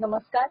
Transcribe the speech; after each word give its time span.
नमस्कार. 0.00 0.48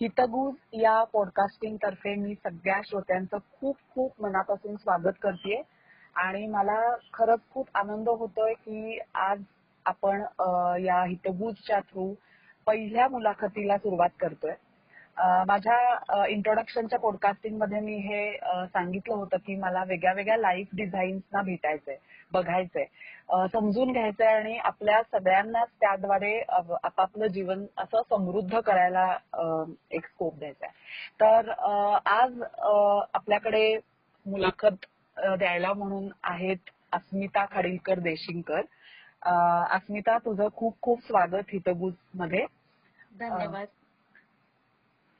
हितगुज 0.00 0.54
या 0.72 1.02
पॉडकास्टिंग 1.04 1.76
तर्फे 1.76 2.14
मी 2.14 2.34
सगळ्या 2.34 2.80
श्रोत्यांचं 2.84 3.38
खूप 3.52 3.76
खूप 3.94 4.22
मनापासून 4.22 4.76
स्वागत 4.76 5.18
करते. 5.22 5.60
आणि 6.16 6.46
मला 6.46 6.78
खरंच 7.14 7.40
खूप 7.50 7.68
आनंद 7.74 8.08
होतोय 8.08 8.54
की 8.54 8.98
आज 9.14 9.42
आपण 9.86 10.22
या 10.80 11.02
हितगुजच्या 11.04 11.80
थ्रू 11.80 12.12
पहिल्या 12.66 13.08
मुलाखतीला 13.08 13.76
सुरुवात 13.78 14.10
करतोय. 14.20 14.54
माझ्या 15.46 16.24
इंट्रोडक्शनच्या 16.26 16.98
पॉडकास्टिंगमध्ये 16.98 17.80
मी 17.80 17.94
हे 17.98 18.32
सांगितलं 18.66 19.14
होतं 19.14 19.36
की 19.36 19.54
मला 19.56 19.82
वेगळ्या 19.84 20.12
वेगळ्या 20.12 20.36
लाईफ 20.36 20.74
डिझाईन्सना 20.76 21.42
भेटायचंय 21.42 21.96
बघायचंय. 22.32 22.84
समजून 23.52 23.92
घ्यायचंय 23.92 24.26
आणि 24.26 24.56
आपल्या 24.58 25.00
सगळ्यांनाच 25.12 25.68
त्याद्वारे 25.80 26.38
आपापलं 26.82 27.26
जीवन 27.26 27.64
असं 27.78 28.02
समृद्ध 28.10 28.60
करायला 28.60 29.06
एक 29.90 30.06
स्कोप 30.06 30.38
द्यायचा 30.38 30.66
आहे 30.66 31.20
तर 31.20 31.50
आज 32.06 32.42
आपल्याकडे 33.14 33.78
मुलाखत 34.26 34.86
द्यायला 35.16 35.72
म्हणून 35.72 36.08
आहेत 36.24 36.70
अस्मिता 36.92 37.44
खाडीलकर 37.52 37.98
देशिंगकर. 37.98 38.60
अस्मिता 39.70 40.16
तुझं 40.18 40.48
खूप 40.56 40.76
खूप 40.82 41.00
स्वागत 41.00 41.52
हितगुजमध्ये 41.52 42.44
धन्यवाद. 43.18 43.66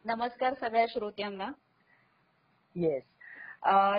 नमस्कार 0.04 0.54
सगळ्या 0.60 0.84
श्रोत्यांना. 0.88 1.50
येस 2.76 3.02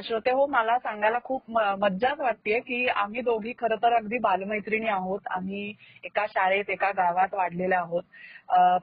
श्रोते 0.05 0.31
हो 0.31 0.45
मला 0.47 0.77
सांगायला 0.79 1.17
खूप 1.23 1.49
मज्जाच 1.51 2.19
वाटतेय 2.19 2.59
की 2.59 2.87
आम्ही 2.87 3.21
दोघी 3.21 3.53
खर 3.59 3.75
तर 3.75 3.93
अगदी 3.93 4.17
बालमैत्रिणी 4.17 4.87
आहोत. 4.87 5.19
आम्ही 5.31 5.73
एका 6.03 6.25
शाळेत 6.29 6.69
एका 6.69 6.91
गावात 6.91 7.33
वाढलेले 7.33 7.75
आहोत. 7.75 8.03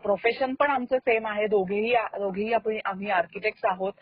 प्रोफेशन 0.03 0.55
पण 0.55 0.71
आमचं 0.71 0.99
सेम 0.99 1.27
आहे. 1.27 1.47
दोघेही 1.47 1.95
दोघेही 2.19 2.53
आपण- 2.53 2.81
आम्ही 2.85 3.11
आर्किटेक्ट 3.11 3.67
आहोत. 3.67 3.93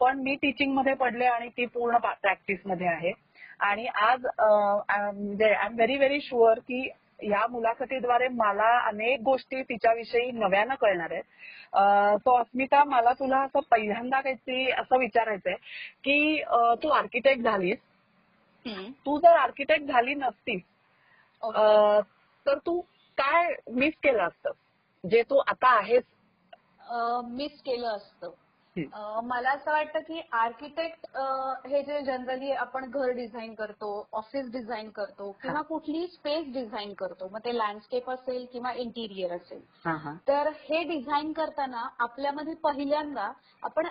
पण 0.00 0.18
मी 0.22 0.34
टीचिंगमध्ये 0.42 0.94
पडले 0.94 1.24
आणि 1.26 1.48
ती 1.48 1.66
पूर्ण 1.66 1.96
प्रॅक्टिसमध्ये 1.98 2.86
आहे. 2.86 3.12
आणि 3.60 3.86
आज 3.86 4.26
म्हणजे 4.38 5.52
I 5.52 5.66
am 5.66 5.74
very 5.74 5.96
very 5.96 6.20
sure 6.20 6.58
की 6.58 6.88
या 7.22 7.46
मुलाखतीद्वारे 7.46 8.28
मला 8.28 8.86
अनेक 8.86 9.20
गोष्टी 9.20 9.62
तिच्याविषयी 9.62 10.30
नव्यानं 10.30 10.74
कळणार 10.74 11.12
आहेत. 11.12 11.22
सो 12.18 12.40
अस्मिता 12.40 12.84
मला 12.84 13.12
तुला 13.12 13.40
असं 13.40 13.60
पहिल्यांदा 13.70 14.20
काहीतरी 14.20 14.70
असं 14.70 14.98
विचारायचंय 14.98 15.54
की 16.04 16.42
तू 16.82 16.88
आर्किटेक्ट 16.88 17.42
झालीस. 17.42 17.78
तू 19.06 19.18
जर 19.18 19.36
आर्किटेक्ट 19.36 19.84
झाली 19.84 20.14
नसतीस. 20.14 20.62
अ, 21.54 22.00
तर 22.46 22.58
तू 22.58 22.80
काय 23.18 23.54
मिस 23.70 23.94
केलं 24.02 24.22
असतं? 24.22 24.50
जे 25.10 25.22
तू 25.22 25.36
आता 25.46 25.78
आहेस? 25.78 26.02
मिस 27.24 27.62
केलं 27.62 27.88
असतं. 27.88 28.30
मला 28.76 29.50
असं 29.50 29.70
वाटतं 29.70 29.98
की 29.98 30.20
आर्किटेक्ट 30.32 31.06
हे 31.66 31.82
जे 31.82 32.00
जनरली 32.00 32.52
आपण 32.52 32.90
घर 32.90 33.10
डिझाईन 33.10 33.54
करतो 33.54 34.08
ऑफिस 34.12 34.50
डिझाईन 34.50 34.90
करतो 34.90 35.30
किंवा 35.42 35.60
कुठलीही 35.62 36.06
स्पेस 36.06 36.52
डिझाईन 36.52 36.92
करतो 36.94 37.28
मग 37.32 37.38
ते 37.38 37.56
लँडस्केप 37.58 38.10
असेल 38.10 38.46
किंवा 38.52 38.72
इंटिरियर 38.72 39.32
असेल. 39.32 39.60
तर 40.28 40.48
हे 40.48 40.82
डिझाईन 40.82 41.32
करताना 41.32 41.88
आपल्यामध्ये 41.98 42.54
पहिल्यांदा 42.54 43.30
आपण 43.62 43.86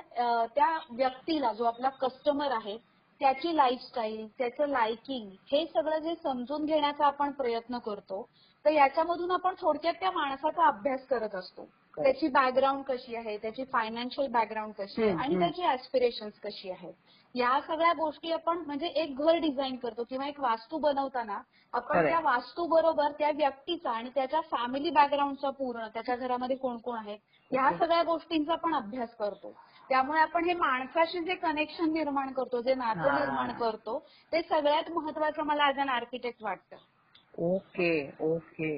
त्या 0.56 0.78
व्यक्तीला 0.90 1.54
जो 1.54 1.64
आपला 1.64 1.90
कस्टमर 1.90 2.52
आहे 2.52 2.78
त्याची 3.22 3.56
लाईफस्टाईल 3.56 4.28
त्याचं 4.28 4.68
लाइकिंग 4.68 5.30
हे 5.52 5.66
सगळं 5.66 5.98
जे 5.98 6.16
समजून 6.16 6.66
घेण्याचा 6.66 7.06
आपण 7.06 7.32
प्रयत्न 7.32 7.78
करतो 7.78 8.30
तर 8.66 8.70
याच्यामधून 8.70 9.32
आपण 9.32 9.56
थोडक्यात 9.62 9.94
त्या 9.94 10.12
माणसाचा 10.12 10.68
अभ्यास 10.68 11.06
करत 11.08 11.36
असतो. 11.36 11.68
त्याची 11.98 12.28
बॅकग्राऊंड 12.28 12.84
कशी 12.84 13.16
आहे 13.16 13.38
त्याची 13.38 13.64
फायनान्शियल 13.64 14.28
बॅकग्राऊंड 14.32 14.74
कशी 14.74 15.04
आहे 15.04 15.12
आणि. 15.14 15.40
त्याची 15.40 15.64
ऍस्पिरेशन्स 15.64 16.40
कशी 16.40 16.70
आहेत 16.72 16.94
या 17.36 17.60
सगळ्या 17.68 17.92
गोष्टी 17.94 18.32
आपण 18.32 18.58
म्हणजे 18.58 18.88
एक 18.96 19.18
घर 19.18 19.38
डिझाईन 19.38 19.76
करतो 19.76 20.04
किंवा 20.04 20.28
एक 20.28 20.40
वास्तू 20.40 20.78
बनवताना 20.78 21.40
आपण. 21.74 22.06
त्या 22.08 22.20
वास्तू 22.20 22.66
बरोबर 22.68 23.12
त्या 23.12 23.30
व्यक्तीचा 23.32 23.92
आणि 23.92 24.10
त्याच्या 24.16 24.42
फॅमिली 24.42 24.90
बॅकग्राऊंडचा 24.90 25.50
पूर्ण 25.50 25.88
त्याच्या 25.88 26.16
घरामध्ये 26.16 26.56
कोण 26.56 26.78
कोण 26.78 26.98
आहे 26.98 27.18
ह्या 27.52 27.64
Okay. 27.64 27.78
सगळ्या 27.80 28.04
गोष्टींचा 28.04 28.56
पण 28.56 28.76
अभ्यास 28.76 29.16
करतो 29.16 29.54
त्यामुळे 29.90 30.20
आपण 30.20 30.46
हे 30.46 30.54
माणसाशी 30.54 31.20
जे 31.20 31.36
कनेक्शन 31.36 31.92
निर्माण 31.94 32.32
करतो 32.34 32.62
जे 32.62 32.74
नातं. 32.74 33.14
निर्माण 33.16 33.52
करतो 33.52 33.98
ते 34.32 34.42
सगळ्यात 34.42 34.92
महत्वाचं 34.92 35.44
मला 35.44 35.68
ऍज 35.68 35.80
अन 35.80 35.90
आर्किटेक्ट 35.90 36.44
वाटतं 36.44 36.78
ओके 37.44 38.10
ओके 38.20 38.72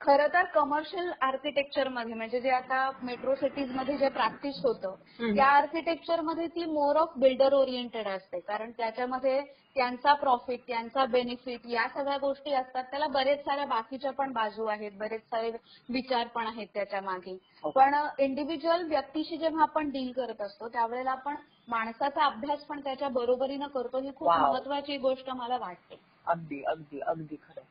खरं 0.00 0.26
तर 0.28 0.44
कमर्शियल 0.44 1.10
आर्किटेक्चरमध्ये 1.22 2.14
म्हणजे 2.14 2.40
जे 2.40 2.50
आता 2.50 2.90
मेट्रो 3.02 3.34
सिटीजमध्ये 3.34 3.96
जे 3.96 4.08
प्रॅक्टिस 4.08 4.56
होतं. 4.64 4.94
त्या 5.34 5.46
आर्किटेक्चरमध्ये 5.46 6.46
ती 6.46 6.64
मोर 6.64 6.96
ऑफ 6.96 7.12
बिल्डर 7.16 7.52
ओरिएंटेड 7.52 8.08
असते 8.08 8.40
कारण 8.40 8.70
त्याच्यामध्ये 8.70 9.40
त्यांचा 9.76 10.12
प्रॉफिट 10.14 10.60
त्यांचा 10.66 11.04
बेनिफिट 11.06 11.66
या 11.66 11.86
सगळ्या 11.88 12.16
गोष्टी 12.18 12.52
असतात 12.52 12.84
त्याला 12.84 13.06
बरेच 13.06 13.44
साऱ्या 13.44 13.64
बाकीच्या 13.66 14.10
पण 14.12 14.32
बाजू 14.32 14.66
आहेत 14.66 14.92
बरेच 14.98 15.22
सारे 15.22 15.50
विचार 15.88 16.26
पण 16.26 16.46
आहेत 16.46 16.66
त्याच्यामागे 16.74 17.36
Okay. 17.56 17.72
पण 17.72 17.94
इंडिव्हिज्युअल 18.18 18.82
व्यक्तीशी 18.86 19.36
जेव्हा 19.36 19.62
आपण 19.62 19.88
डील 19.90 20.10
करत 20.12 20.40
असतो 20.40 20.68
त्यावेळेला 20.68 21.10
आपण 21.10 21.34
माणसाचा 21.68 22.24
अभ्यास 22.24 22.64
पण 22.64 22.80
त्याच्या 22.80 23.08
बरोबरीनं 23.08 23.66
करतो 23.66 23.98
ही 23.98 24.10
खूप. 24.16 24.28
महत्वाची 24.30 24.96
गोष्ट 24.98 25.30
मला 25.30 25.56
वाटते 25.56 25.98
अगदी 26.26 26.62
अगदी 26.64 27.00
अगदी 27.00 27.36
खरं 27.36 27.65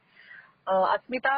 अस्मिता 0.68 1.36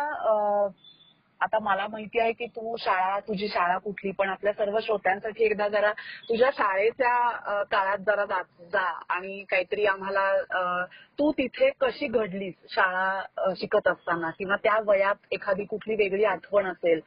आता 1.41 1.57
मला 1.59 1.85
माहिती 1.87 2.19
आहे 2.19 2.31
की 2.31 2.45
तू 2.45 2.75
शाळा 2.79 3.19
तुझी 3.19 3.47
शाळा 3.47 3.77
कुठली 3.77 4.11
पण 4.11 4.29
आपल्या 4.29 4.53
सर्व 4.53 4.79
श्रोत्यांसाठी 4.79 5.43
एकदा 5.43 5.67
जरा 5.67 5.91
तुझ्या 6.29 6.49
शाळेच्या 6.53 7.63
काळात 7.71 7.97
जरा 7.97 8.25
जा 8.25 8.41
जा 8.73 8.85
आणि 9.09 9.43
काहीतरी 9.49 9.85
आम्हाला 9.85 10.85
तू 11.19 11.31
तिथे 11.31 11.69
कशी 11.81 12.07
घडलीस 12.07 12.53
शाळा 12.69 13.53
शिकत 13.55 13.87
असताना? 13.87 14.29
किंवा 14.29 14.55
त्या 14.55 14.79
वयात 14.85 15.27
एखादी 15.31 15.63
कुठली 15.65 15.95
वेगळी 15.95 16.23
आठवण 16.23 16.67
असेल? 16.67 16.99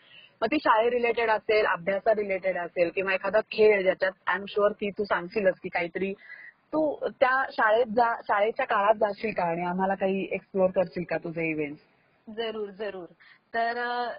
मग 0.43 0.47
ती 0.47 0.59
शाळे 0.59 0.91
रिलेटेड 0.91 1.31
असेल 1.31 1.67
अभ्यासा 1.67 2.15
रिलेटेड 2.15 2.59
असेल 2.59 2.91
किंवा 2.95 3.15
एखादा 3.15 3.41
खेळ 3.53 3.83
ज्याच्यात 3.83 4.13
आय 4.27 4.35
एम 4.35 4.45
शुअर 4.49 4.73
की 4.73 4.91
तू 4.91 5.05
सांगशीलच 5.05 5.59
की 5.63 5.69
काहीतरी 5.69 6.13
तू 6.73 6.95
त्या 7.11 7.45
शाळेत 7.53 7.95
जा 7.97 8.15
शाळेच्या 8.23 8.67
काळात 8.67 8.95
जाशील 8.95 9.33
का? 9.33 9.45
आणि 9.45 9.65
आम्हाला 9.65 9.95
काही 9.95 10.27
एक्सप्लोअर 10.33 10.71
करशील 10.71 11.05
का 11.11 11.17
तुझे 11.17 11.51
इव्हेंट 11.51 11.77
जरूर 12.27 12.71
जरूर. 12.71 13.07
तर 13.55 13.79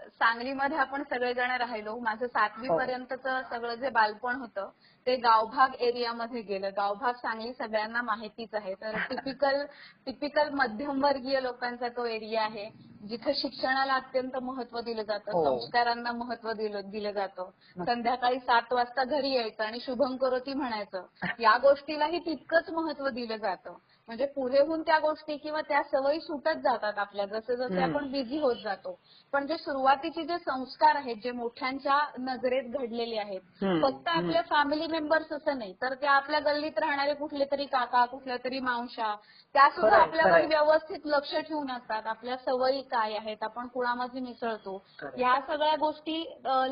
सांगलीमध्ये 0.09 0.77
आपण 0.77 1.03
सगळेजण 1.03 1.51
राहिलो. 1.51 1.97
माझं 1.99 2.27
सातवी 2.27 2.67
हो. 2.67 2.77
पर्यंतचं 2.77 3.41
सगळं 3.49 3.75
जे 3.75 3.89
बालपण 3.89 4.35
होतं 4.35 4.69
ते 5.07 5.15
गावभाग 5.15 5.73
एरियामध्ये 5.79 6.41
गेलं. 6.41 6.69
गावभाग 6.69 7.13
सांगली 7.13 7.53
सगळ्यांना 7.53 8.01
माहितीच 8.01 8.53
आहे. 8.53 8.73
तर 8.73 8.91
टिपिकल 9.09 9.65
टिपिकल 10.05 10.49
मध्यमवर्गीय 10.49 11.39
लोकांचा 11.41 11.87
तो 11.87 12.05
एरिया 12.05 12.43
आहे 12.43 12.69
जिथे 13.07 13.33
शिक्षणाला 13.33 13.93
अत्यंत 13.93 14.37
महत्त्व 14.37 14.79
दिलं 14.79 15.03
जातं 15.03 15.31
हो. 15.31 15.43
संस्कारांना 15.43 16.11
महत्त्व 16.11 16.51
दिलं 16.51 16.89
दिलं 16.89 17.11
जातं. 17.11 17.49
संध्याकाळी 17.85 18.39
सात 18.39 18.73
वाजता 18.73 19.03
घरी 19.03 19.33
यायचं 19.33 19.63
आणि 19.63 19.79
शुभम 19.79 20.15
करोती 20.15 20.53
म्हणायचं. 20.53 21.05
या 21.39 21.57
गोष्टीलाही 21.57 22.19
तितकंच 22.19 22.69
महत्त्व 22.69 23.09
दिलं 23.09 23.35
जातं. 23.35 23.77
म्हणजे 24.11 24.25
पुढे 24.25 24.59
होऊन 24.59 24.81
त्या 24.81 24.97
गोष्टी 24.99 25.35
किंवा 25.37 25.59
त्या 25.61 25.81
सवयी 25.83 26.19
सुटत 26.21 26.57
जातात 26.63 26.97
आपल्या 26.99 27.25
जसे 27.25 27.55
जसे. 27.55 27.81
आपण 27.81 28.09
बिझी 28.11 28.39
होत 28.39 28.55
जातो 28.63 28.91
पण 29.33 29.45
जे 29.47 29.57
सुरुवातीचे 29.57 30.23
जे 30.23 30.37
संस्कार 30.39 30.95
आहेत 30.95 31.17
जे 31.23 31.31
मोठ्यांच्या 31.31 31.99
नजरेत 32.19 32.63
घडलेले 32.71 33.17
आहेत. 33.17 33.39
फक्त 33.83 34.07
आपल्या 34.09 34.41
फॅमिली 34.49 34.87
मेंबर्स 34.87 35.31
असं 35.33 35.57
नाही 35.57 35.73
तर 35.81 35.93
त्या 35.93 36.11
आपल्या 36.11 36.39
गल्लीत 36.45 36.79
राहणारे 36.79 37.13
कुठले 37.13 37.45
तरी 37.51 37.65
काका 37.67 38.03
कुठल्या 38.05 38.37
तरी 38.43 38.59
मावशा 38.61 39.13
त्या 39.55 39.69
सुद्धा 39.69 39.97
आपल्यावर 39.97 40.31
खरंय. 40.31 40.45
व्यवस्थित 40.47 41.05
लक्ष 41.05 41.33
ठेवून 41.37 41.71
असतात 41.71 42.07
आपल्या 42.07 42.35
सवयी 42.37 42.81
काय 42.91 43.15
आहेत 43.17 43.43
आपण 43.43 43.67
कुणामध्ये 43.67 44.21
मिसळतो. 44.21 44.77
या 45.17 45.39
सगळ्या 45.47 45.75
गोष्टी 45.79 46.19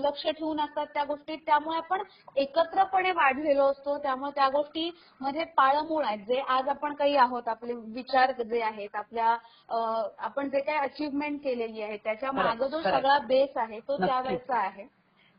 लक्ष 0.01 0.25
ठेवून 0.27 0.59
असतात 0.59 0.87
त्या 0.93 1.03
गोष्टी 1.05 1.35
त्यामुळे 1.37 1.77
आपण 1.77 2.03
एकत्रपणे 2.37 3.11
वाढलेलो 3.13 3.69
असतो 3.71 3.97
त्यामुळे 3.97 4.31
त्या 4.35 4.49
गोष्टी 4.49 4.89
मध्ये 5.21 5.43
पाळंमुळ 5.57 6.05
आहेत 6.05 6.25
जे 6.27 6.39
आज 6.49 6.67
आपण 6.69 6.93
काही 6.93 7.15
आहोत 7.29 7.47
आपले 7.47 7.73
विचार 7.93 8.31
जे 8.43 8.61
आहेत 8.61 8.95
आपल्या 8.95 9.35
आपण 10.19 10.49
जे 10.49 10.59
काही 10.59 10.77
अचिव्हमेंट 10.79 11.39
केलेली 11.43 11.81
आहे 11.81 11.97
त्याच्यामागे 11.97 12.67
जो. 12.69 12.81
सगळा 12.81 13.17
बेस 13.27 13.57
आहे 13.57 13.79
तो. 13.79 13.97
त्यावेळेचा 13.97 14.57
आहे 14.57 14.87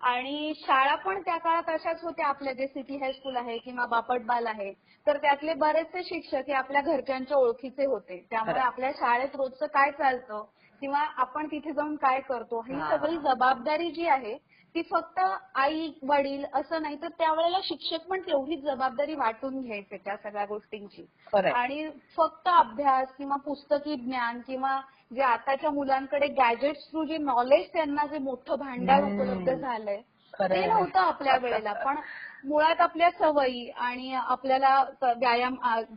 आणि 0.00 0.52
शाळा 0.56 0.94
पण 0.96 1.20
त्या 1.22 1.36
काळात 1.36 1.68
अशाच 1.68 2.02
होत्या 2.02 2.26
आपल्या 2.26 2.52
जे 2.52 2.66
सिटी 2.66 2.96
हायस्कूल 2.96 3.36
आहे 3.36 3.56
किंवा 3.58 3.86
बापटबाल 3.86 4.46
आहे 4.46 4.72
तर 5.06 5.16
त्यातले 5.16 5.54
बरेचसे 5.54 6.02
शिक्षक 6.04 6.48
हे 6.48 6.52
आपल्या 6.52 6.80
घरच्यांच्या 6.82 7.36
ओळखीचे 7.36 7.86
होते 7.86 8.18
त्यामुळे. 8.30 8.58
आपल्या 8.60 8.90
शाळेत 8.92 9.36
रोजचं 9.36 9.66
काय 9.66 9.90
चालतं 9.90 10.44
किंवा 10.82 10.98
आपण 11.16 11.46
तिथे 11.46 11.72
जाऊन 11.72 11.96
काय 11.96 12.20
करतो 12.20 12.60
हा. 12.62 12.88
सगळी 12.90 13.16
जबाबदारी 13.18 13.90
जी 13.90 14.06
आहे 14.08 14.36
ती 14.74 14.82
फक्त 14.82 15.18
आई 15.54 15.90
वडील 16.02 16.44
असं 16.54 16.82
नाही 16.82 16.96
तर 17.02 17.08
त्यावेळेला 17.08 17.58
शिक्षक 17.64 18.06
पण 18.08 18.20
तेवढीच 18.20 18.62
जबाबदारी 18.62 19.14
वाटून 19.14 19.60
घ्यायचे 19.60 19.96
त्या 19.96 20.16
सगळ्या 20.16 20.44
गोष्टींची. 20.44 21.06
आणि 21.34 21.88
फक्त 22.16 22.48
अभ्यास 22.48 23.08
किंवा 23.18 23.36
पुस्तकी 23.36 23.96
ज्ञान 23.96 24.40
किंवा 24.40 24.80
जे 25.14 25.22
आताच्या 25.22 25.70
मुलांकडे 25.70 26.26
गॅजेट्स 26.26 26.90
थ्रू 26.90 27.04
जे 27.04 27.18
नॉलेज 27.18 27.66
त्यांना 27.72 28.06
जे 28.06 28.18
मोठं 28.18 28.58
भांडार. 28.58 29.02
उपलब्ध 29.04 29.52
झालंय 29.52 30.00
ते. 30.40 30.66
नव्हतं 30.66 31.00
आपल्या 31.00 31.36
वेळेला 31.36 31.72
पण 31.72 31.96
मुळात 32.44 32.80
आपल्या 32.80 33.10
सवयी 33.10 33.68
आणि 33.78 34.12
आपल्याला 34.14 34.82
व्यायाम 35.02 35.56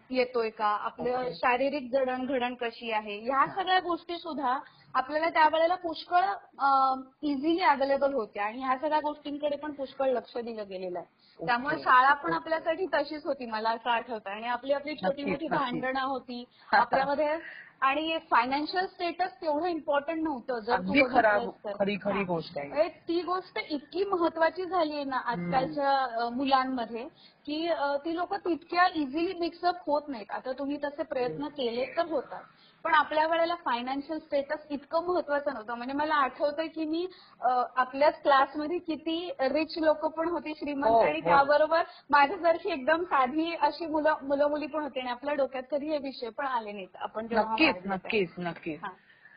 येतोय 0.10 0.50
का 0.50 0.66
आपलं 0.66 1.12
Okay. 1.14 1.34
शारीरिक 1.34 1.90
जडणघडण 1.92 2.54
कशी 2.54 2.92
आहे 2.92 3.18
ह्या 3.20 3.46
सगळ्या 3.56 3.80
गोष्टी 3.80 4.18
सुद्धा 4.18 4.58
आपल्याला 4.94 5.30
त्यावेळेला 5.30 5.76
पुष्कळ 5.76 6.24
इझिली 7.22 7.62
अवेलेबल 7.62 8.14
होत्या. 8.14 8.46
आणि 8.46 8.64
ह्या 8.64 8.78
सगळ्या 8.78 9.00
गोष्टींकडे 9.00 9.56
पण 9.56 9.72
पुष्कळ 9.72 10.10
लक्ष 10.10 10.38
दिलं 10.38 10.68
गेलेलं 10.70 11.00
आहे. 11.00 11.46
त्यामुळे. 11.46 11.78
शाळा 11.84 12.14
पण 12.14 12.34
आपल्यासाठी 12.34 12.86
तशीच 12.86 13.26
होती 13.26 13.46
मला 13.46 13.70
असं 13.70 13.90
आठवतं. 13.90 14.30
आणि 14.30 14.48
आपली 14.48 14.74
आपली 14.74 14.96
छोटी 14.96 15.24
मोठी. 15.24 15.48
भांडणं 15.48 16.04
होती 16.04 16.44
आपल्यामध्ये. 16.74 17.38
आणि 17.82 18.18
फायनान्शियल 18.32 18.86
स्टेटस 18.88 19.32
तेवढं 19.42 19.66
इम्पॉर्टंट 19.66 20.22
नव्हतं. 20.24 20.60
जर 20.60 20.72
तू 20.72 20.74
अगदी 20.74 21.02
खरा. 21.12 21.38
खरी 21.80 21.96
खरी. 22.02 22.24
गोष्ट 22.24 22.58
आहे. 22.58 22.68
म्हणजे 22.68 22.88
ती 23.08 23.22
गोष्ट 23.22 23.60
इतकी 23.70 24.04
महत्वाची 24.04 24.66
झाली 24.66 24.96
आहे 24.96 25.04
ना 25.04 25.18
आजकालच्या 25.26 26.30
मुलांमध्ये 26.30 27.04
की 27.46 27.68
ती 28.06 28.16
लोक 28.16 28.34
तितक्या 28.36 28.88
इझिली 28.96 29.34
मिक्सअप 29.40 29.84
होत 29.88 30.08
नाहीत. 30.08 30.32
आता 30.32 30.52
तुम्ही 30.52 30.78
तसे 30.84 31.04
प्रयत्न 31.04 31.48
केले 31.48 31.86
तर 31.98 32.06
होतात. 32.06 32.44
पण 32.86 32.94
आपल्या 32.94 33.26
वेळेला 33.28 33.56
फायनान्शियल 33.56 34.20
स्टेटस 34.20 34.66
इतकं 34.70 35.06
महत्वाचं 35.06 35.54
नव्हतं 35.54 35.76
म्हणजे 35.76 35.94
मला 35.94 36.16
आठवतंय 36.16 36.68
की 36.68 36.86
मी 36.86 37.06
आपल्याच 37.42 38.22
क्लासमध्ये 38.24 38.78
किती 38.78 39.16
रिच 39.50 39.78
लोक 39.78 40.06
पण 40.08 40.30
होती 40.30 40.54
श्रीमंत 40.54 40.90
हो, 40.90 41.00
आणि 41.00 41.20
हो. 41.20 41.28
त्याबरोबर 41.28 41.84
माझ्यासारखी 42.10 42.72
एकदम 42.72 43.04
साधी 43.04 43.54
अशी 43.62 43.86
मुलं 43.86 44.16
मुलं 44.22 44.50
मुली 44.50 44.68
पण 44.68 44.84
होती 44.84 45.00
आणि 45.00 45.10
आपल्या 45.10 45.34
डोक्यात 45.34 45.64
कधी 45.72 45.90
हे 45.90 45.98
विषय 45.98 46.30
पण 46.30 46.46
आले 46.46 46.72
नाहीत 46.72 46.96
आपण 46.98 47.28
नक्कीच. 47.32 47.76
नक्कीच 47.86 48.34
नक्कीच. 48.38 48.80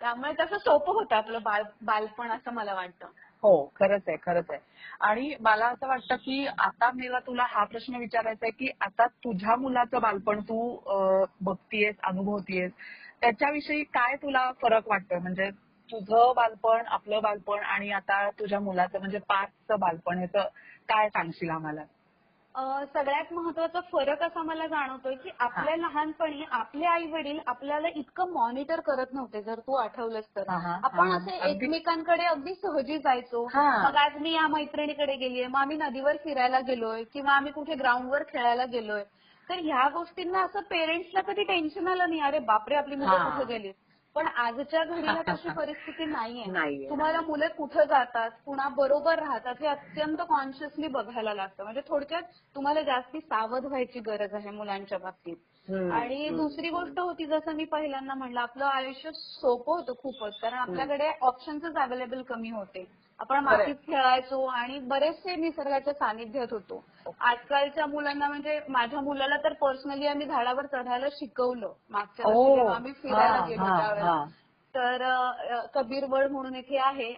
त्यामुळे 0.00 0.32
तसं 0.40 0.58
सोपं 0.58 0.92
होतं 0.92 1.16
आपलं 1.16 1.42
बाल 1.42 1.62
बालपण 1.82 2.30
असं 2.30 2.52
मला 2.52 2.74
वाटतं 2.74 3.06
हो 3.42 3.64
खरंच 3.76 4.02
आहे 4.08 4.16
खरंच 4.16 4.50
आहे 4.50 4.58
आणि 5.00 5.34
मला 5.40 5.66
असं 5.66 5.86
वाटतं 5.88 6.16
की 6.16 6.46
आता 6.58 6.90
मला 6.90 7.18
तुला 7.18 7.44
हा 7.48 7.64
प्रश्न 7.64 7.96
विचारायचा 7.96 8.46
आहे 8.46 8.50
की 8.58 8.70
आता 8.80 9.06
तुझ्या 9.24 9.56
मुलाचं 9.56 10.00
बालपण 10.00 10.40
तू 10.40 10.58
बघतीयस 11.40 11.94
अनुभवतीयस 12.02 12.70
त्याच्याविषयी 13.22 13.82
काय 13.84 14.16
तुला 14.16 14.50
फरक 14.62 14.88
वाटतोय? 14.88 15.18
म्हणजे 15.18 15.50
तुझं 15.88 16.32
बालपण 16.36 16.86
आपलं 16.86 17.20
बालपण 17.22 17.58
आणि 17.58 17.90
आता 17.90 18.28
तुझ्या 18.30 18.60
मुलाचं 18.60 18.98
म्हणजे 18.98 19.18
पाचचं 19.18 19.78
बालपण 19.78 20.18
ह्याचं 20.18 20.48
काय 20.88 21.08
सांगशील 21.08 21.50
आम्हाला? 21.50 21.84
सगळ्यात 22.94 23.32
महत्त्वाचा 23.32 23.80
फरक 23.80 24.22
असा 24.22 24.42
मला 24.42 24.66
जाणवतोय 24.66 25.14
की 25.14 25.30
आपल्या 25.38 25.76
लहानपणी 25.76 26.44
आपले 26.50 26.86
आई 26.86 27.06
वडील 27.06 27.38
आपल्याला 27.46 27.88
इतकं 27.94 28.30
मॉनिटर 28.32 28.80
करत 28.80 29.12
नव्हते 29.12 29.42
जर 29.42 29.58
तू 29.58 29.74
आठवलंस 29.74 30.24
तर. 30.36 30.48
आपण 30.84 31.10
असे. 31.12 31.36
एकमेकांकडे 31.50 32.24
अगदी 32.24 32.54
सहजी 32.54 32.98
जायचो. 32.98 33.44
मग 33.54 33.96
आज 33.96 34.16
मी 34.16 34.32
या 34.32 34.46
मैत्रिणीकडे 34.48 35.16
गेलीये 35.16 35.46
मग 35.46 35.60
आम्ही 35.60 35.76
नदीवर 35.76 36.16
फिरायला 36.24 36.60
गेलोय 36.60 37.04
किंवा 37.04 37.32
आम्ही 37.32 37.52
कुठे 37.52 37.74
ग्राउंडवर 37.74 38.22
खेळायला 38.22 38.64
गेलोय. 38.64 39.02
तर 39.48 39.54
ह्या 39.54 39.88
गोष्टींना 39.88 40.40
असं 40.42 40.60
पेरेंट्सला 40.60 41.20
कधी 41.20 41.42
टेन्शन 41.42 41.88
आलं 41.88 42.08
नाही 42.08 42.20
अरे 42.20 42.38
बापरे 42.38 42.74
आपली 42.74 42.94
मुलं. 42.96 43.30
कुठे 43.30 43.44
गेली? 43.44 43.72
पण 44.14 44.26
आजच्या 44.26 44.84
घडीला 44.84 45.22
तशी 45.28 45.48
परिस्थिती 45.48 46.04
नाहीये. 46.04 46.44
तुम्हाला 46.90 47.20
मुलं 47.20 47.48
कुठं 47.48 47.84
जातात 47.84 48.30
पुन्हा 48.46 48.68
बरोबर 48.68 49.18
राहतात 49.18 49.54
हे 49.60 49.66
अत्यंत 49.66 50.16
कॉन्शियसली 50.28 50.88
बघायला 50.88 51.34
लागतं. 51.34 51.62
म्हणजे 51.64 51.80
थोडक्यात 51.88 52.22
तुम्हाला 52.54 52.82
जास्ती 52.82 53.20
सावध 53.20 53.64
व्हायची 53.64 54.00
गरज 54.00 54.34
आहे 54.34 54.50
मुलांच्या 54.50 54.98
बाबतीत. 54.98 55.36
आणि. 55.92 56.28
दुसरी 56.28 56.70
गोष्ट 56.70 56.98
होती 57.00 57.26
जसं 57.26 57.52
मी 57.52 57.64
पहिल्यांदा 57.64 58.14
म्हणलं 58.14 58.40
आपलं 58.40 58.64
आयुष्य 58.64 59.10
सोपं 59.12 59.72
होतं 59.72 59.92
खूपच 60.02 60.40
कारण 60.40 60.58
आपल्याकडे 60.58 61.10
ऑप्शन्सच 61.20 61.76
अवेलेबल 61.76 62.22
कमी 62.22 62.50
होते. 62.50 62.84
आपण 63.20 63.44
मातीत 63.44 63.74
खेळायचो 63.86 64.44
आणि 64.46 64.78
बरेचसे 64.78 65.34
निसर्गाच्या 65.36 65.92
सानिध्यात 65.92 66.52
होतो. 66.52 66.82
आजकालच्या 67.20 67.86
मुलांना 67.86 68.28
म्हणजे 68.28 68.58
माझ्या 68.68 69.00
मुलाला 69.00 69.36
तर 69.36 69.52
पर्सनली 69.52 70.06
आम्ही 70.06 70.26
झाडावर 70.26 70.66
चढायला 70.66 71.06
शिकवलं. 71.12 71.72
मागच्या 71.90 72.26
वर्षी 72.26 72.54
जेव्हा 72.54 72.74
आम्ही 72.74 72.92
फिरायला 72.92 73.44
गेलो 73.46 73.64
त्यावेळेला. 73.64 74.24
तर 74.76 75.02
कबीरवड 75.74 76.30
म्हणून 76.30 76.54
इथे 76.54 76.78
आहे. 76.78 77.12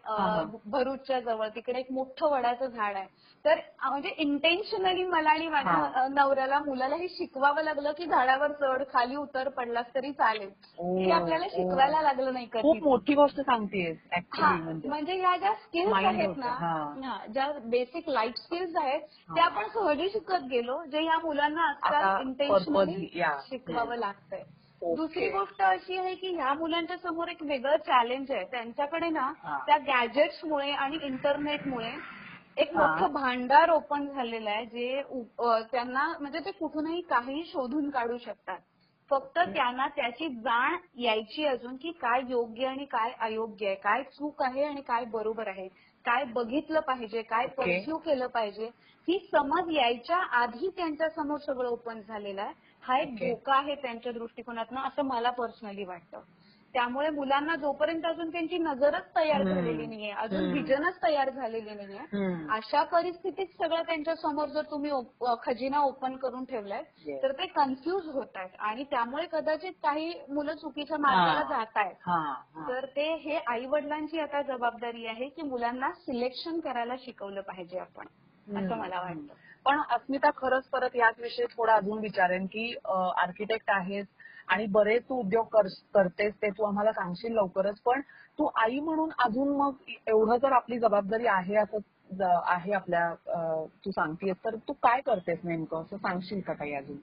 भरूचच्या 0.66 1.20
जवळ 1.20 1.48
तिकडे 1.48 1.78
एक 1.78 1.92
मोठं 1.92 2.30
वडाचं 2.30 2.66
झाड 2.66 2.96
आहे 2.96 3.06
तर 3.44 3.58
म्हणजे 3.82 4.08
इंटेन्शनली 4.18 5.04
मला 5.04 5.30
आणि 5.30 5.46
माझ्या 5.48 6.06
नवऱ्याला 6.10 6.58
मुलाला 6.58 6.96
हे 6.96 7.08
शिकवावं 7.08 7.62
लागलं 7.62 7.92
की 7.92 8.06
झाडावर 8.06 8.52
चढ 8.52 8.82
खाली 8.92 9.16
उतर 9.16 9.48
पडलास 9.48 9.86
तरी 9.94 10.12
चालेल 10.12 10.48
हे 10.78 11.10
आपल्याला. 11.10 11.46
शिकवायला 11.48 12.02
लागलं 12.02 12.32
नाही 12.32 12.46
कधी 12.46 12.62
खूप 12.62 12.82
मोठी 12.84 13.14
गोष्ट 13.14 13.40
सांगतेस 13.40 13.96
ऍक्च्युली 14.16 14.62
म्हणजे 14.62 14.88
म्हणजे 14.88 15.16
ह्या 15.16 15.36
ज्या 15.36 15.52
स्किल्स 15.54 15.92
आहेत 15.94 16.28
होतं, 16.28 17.00
ना 17.00 17.16
ज्या 17.28 17.50
बेसिक 17.64 18.08
लाईफ 18.08 18.34
स्किल्स 18.36 18.76
आहेत. 18.76 19.00
त्या 19.34 19.44
आपण 19.44 19.68
सहजी 19.68 20.08
शिकत 20.08 20.46
गेलो 20.50 20.82
जे 20.84 21.00
ह्या 21.00 21.18
मुलांना 21.18 21.62
आता 21.62 21.96
आजकाल 21.96 22.20
इंटेन्शनली. 22.20 23.08
शिकवावं 23.50 23.96
लागतंय. 23.96 24.42
दुसरी 24.82 25.28
गोष्ट 25.30 25.60
अशी 25.62 25.96
आहे 25.96 26.14
की 26.14 26.28
ह्या 26.34 26.52
मुलांच्या 26.54 26.96
समोर 26.96 27.28
एक 27.28 27.42
वेगळं 27.42 27.76
चॅलेंज 27.86 28.30
आहे 28.30 28.44
त्यांच्याकडे 28.44 29.08
ना. 29.08 29.32
त्या 29.66 29.76
गॅजेट्समुळे 29.78 30.70
आणि 30.72 30.98
इंटरनेटमुळे 31.02 31.90
एक. 32.56 32.74
मोठं 32.76 33.12
भांडार 33.12 33.70
ओपन 33.70 34.06
झालेलं 34.06 34.50
आहे 34.50 34.64
जे 34.66 35.02
त्यांना 35.72 36.06
म्हणजे 36.20 36.38
ते 36.38 36.50
कुठूनही 36.50 37.00
काही 37.00 37.44
शोधून 37.44 37.90
काढू 37.90 38.18
शकतात 38.18 38.58
फक्त 39.10 39.38
त्यांना 39.38 39.86
त्याची 39.88 40.28
जाण 40.28 40.76
यायची 40.96 41.44
अजून 41.46 41.76
की 41.76 41.90
काय 42.00 42.22
योग्य 42.28 42.66
आणि 42.66 42.84
काय 42.84 43.12
अयोग्य 43.20 43.66
आहे 43.66 43.74
काय 43.74 44.02
चूक 44.12 44.42
आहे 44.42 44.64
आणि 44.64 44.80
काय 44.80 45.04
बरोबर 45.04 45.48
आहे 45.48 45.68
काय 46.04 46.24
बघितलं 46.24 46.80
पाहिजे 46.80 47.22
काय. 47.22 47.46
परस्यू 47.48 47.96
केलं 47.96 48.26
पाहिजे 48.26 48.66
ही 49.08 49.18
समज 49.32 49.70
यायच्या 49.70 50.16
आधी 50.40 50.68
त्यांच्यासमोर 50.68 51.38
सगळं 51.38 51.68
ओपन 51.68 52.00
झालेलं 52.00 52.42
आहे 52.42 52.67
हा 52.88 52.98
एक 52.98 53.08
Okay. 53.08 53.28
धोका 53.30 53.56
आहे 53.56 53.74
त्यांच्या 53.74 54.12
दृष्टिकोनातनं 54.12 54.80
असं 54.80 55.02
मला 55.04 55.30
पर्सनली 55.30 55.84
वाटतं 55.84 56.20
त्यामुळे 56.74 57.08
मुलांना 57.10 57.54
जोपर्यंत 57.56 58.04
अजून 58.04 58.30
त्यांची 58.32 58.58
नजरच 58.58 59.04
तयार 59.16 59.40
हम्म. 59.40 59.54
झालेली 59.54 59.86
नाहीये 59.86 60.10
अजून 60.12 60.40
हम्म. 60.40 60.52
विजनच 60.52 60.94
तयार 61.02 61.30
झालेली 61.30 61.74
नाहीये 61.74 61.98
हम्म. 62.12 62.50
अशा 62.52 62.82
परिस्थितीत 62.82 63.46
सगळं 63.58 63.82
त्यांच्यासमोर 63.82 64.48
जर 64.48 64.62
तुम्ही 64.70 64.90
ओप- 64.90 65.26
अ, 65.26 65.34
खजिना 65.42 65.80
ओपन 65.80 66.16
करून 66.16 66.44
ठेवलाय 66.44 66.82
Yes. 67.08 67.22
तर 67.22 67.32
ते 67.32 67.46
कन्फ्युज 67.46 68.08
होत 68.08 68.36
आहेत 68.36 68.60
आणि 68.60 68.84
त्यामुळे 68.84 69.26
कदाचित 69.32 69.72
काही 69.82 70.12
मुलं 70.28 70.54
चुकीच्या 70.54 70.98
मार्गाला 70.98 71.38
हा. 71.38 71.48
जात 71.48 71.76
आहेत 71.76 71.94
हा 72.06 72.18
हा. 72.18 72.68
तर 72.68 72.86
ते 72.86 73.12
हे 73.16 73.38
आई 73.46 73.66
वडिलांची 73.66 74.20
आता 74.20 74.42
जबाबदारी 74.42 75.06
आहे 75.06 75.28
की 75.28 75.42
मुलांना 75.42 75.90
सिलेक्शन 75.96 76.60
करायला 76.60 76.94
शिकवलं 76.98 77.40
पाहिजे 77.40 77.78
आपण 77.78 78.06
असं 78.56 78.76
मला. 78.76 79.00
वाटतं 79.00 79.34
पण 79.68 79.80
अस्मिता 79.90 80.30
खरंच 80.36 80.64
परत 80.64 80.94
याच 80.96 81.14
विषयी 81.18 81.46
थोडं 81.46 81.72
अजून 81.72 81.98
विचारेन 81.98 82.46
की 82.46 82.74
आर्किटेक्ट 83.16 83.70
आहेस 83.70 84.06
आणि 84.48 84.66
बरेच 84.66 85.02
तू 85.08 85.14
उद्योग 85.14 85.56
करतेस 85.94 86.34
ते 86.42 86.50
तू 86.50 86.64
आम्हाला 86.64 86.92
सांगशील 86.92 87.32
लवकरच 87.32 87.80
पण 87.80 88.00
तू 88.38 88.48
आई 88.56 88.80
म्हणून 88.80 89.10
अजून 89.18 89.48
मग 89.48 89.90
एवढं 90.06 90.36
जर 90.36 90.52
आपली 90.52 90.78
जबाबदारी 90.78 91.26
आहे 91.26 91.56
असं 91.56 91.78
आहे 92.46 92.72
आपल्या 92.72 93.14
तू 93.84 93.90
सांगतेस 93.90 94.36
तर 94.44 94.56
तू 94.68 94.72
काय 94.72 95.00
करतेस 95.00 95.38
नेमकं? 95.44 95.82
असं 95.82 95.96
सांगशील 95.96 96.40
का 96.40 96.52
काही 96.52 96.74
अजून? 96.74 96.96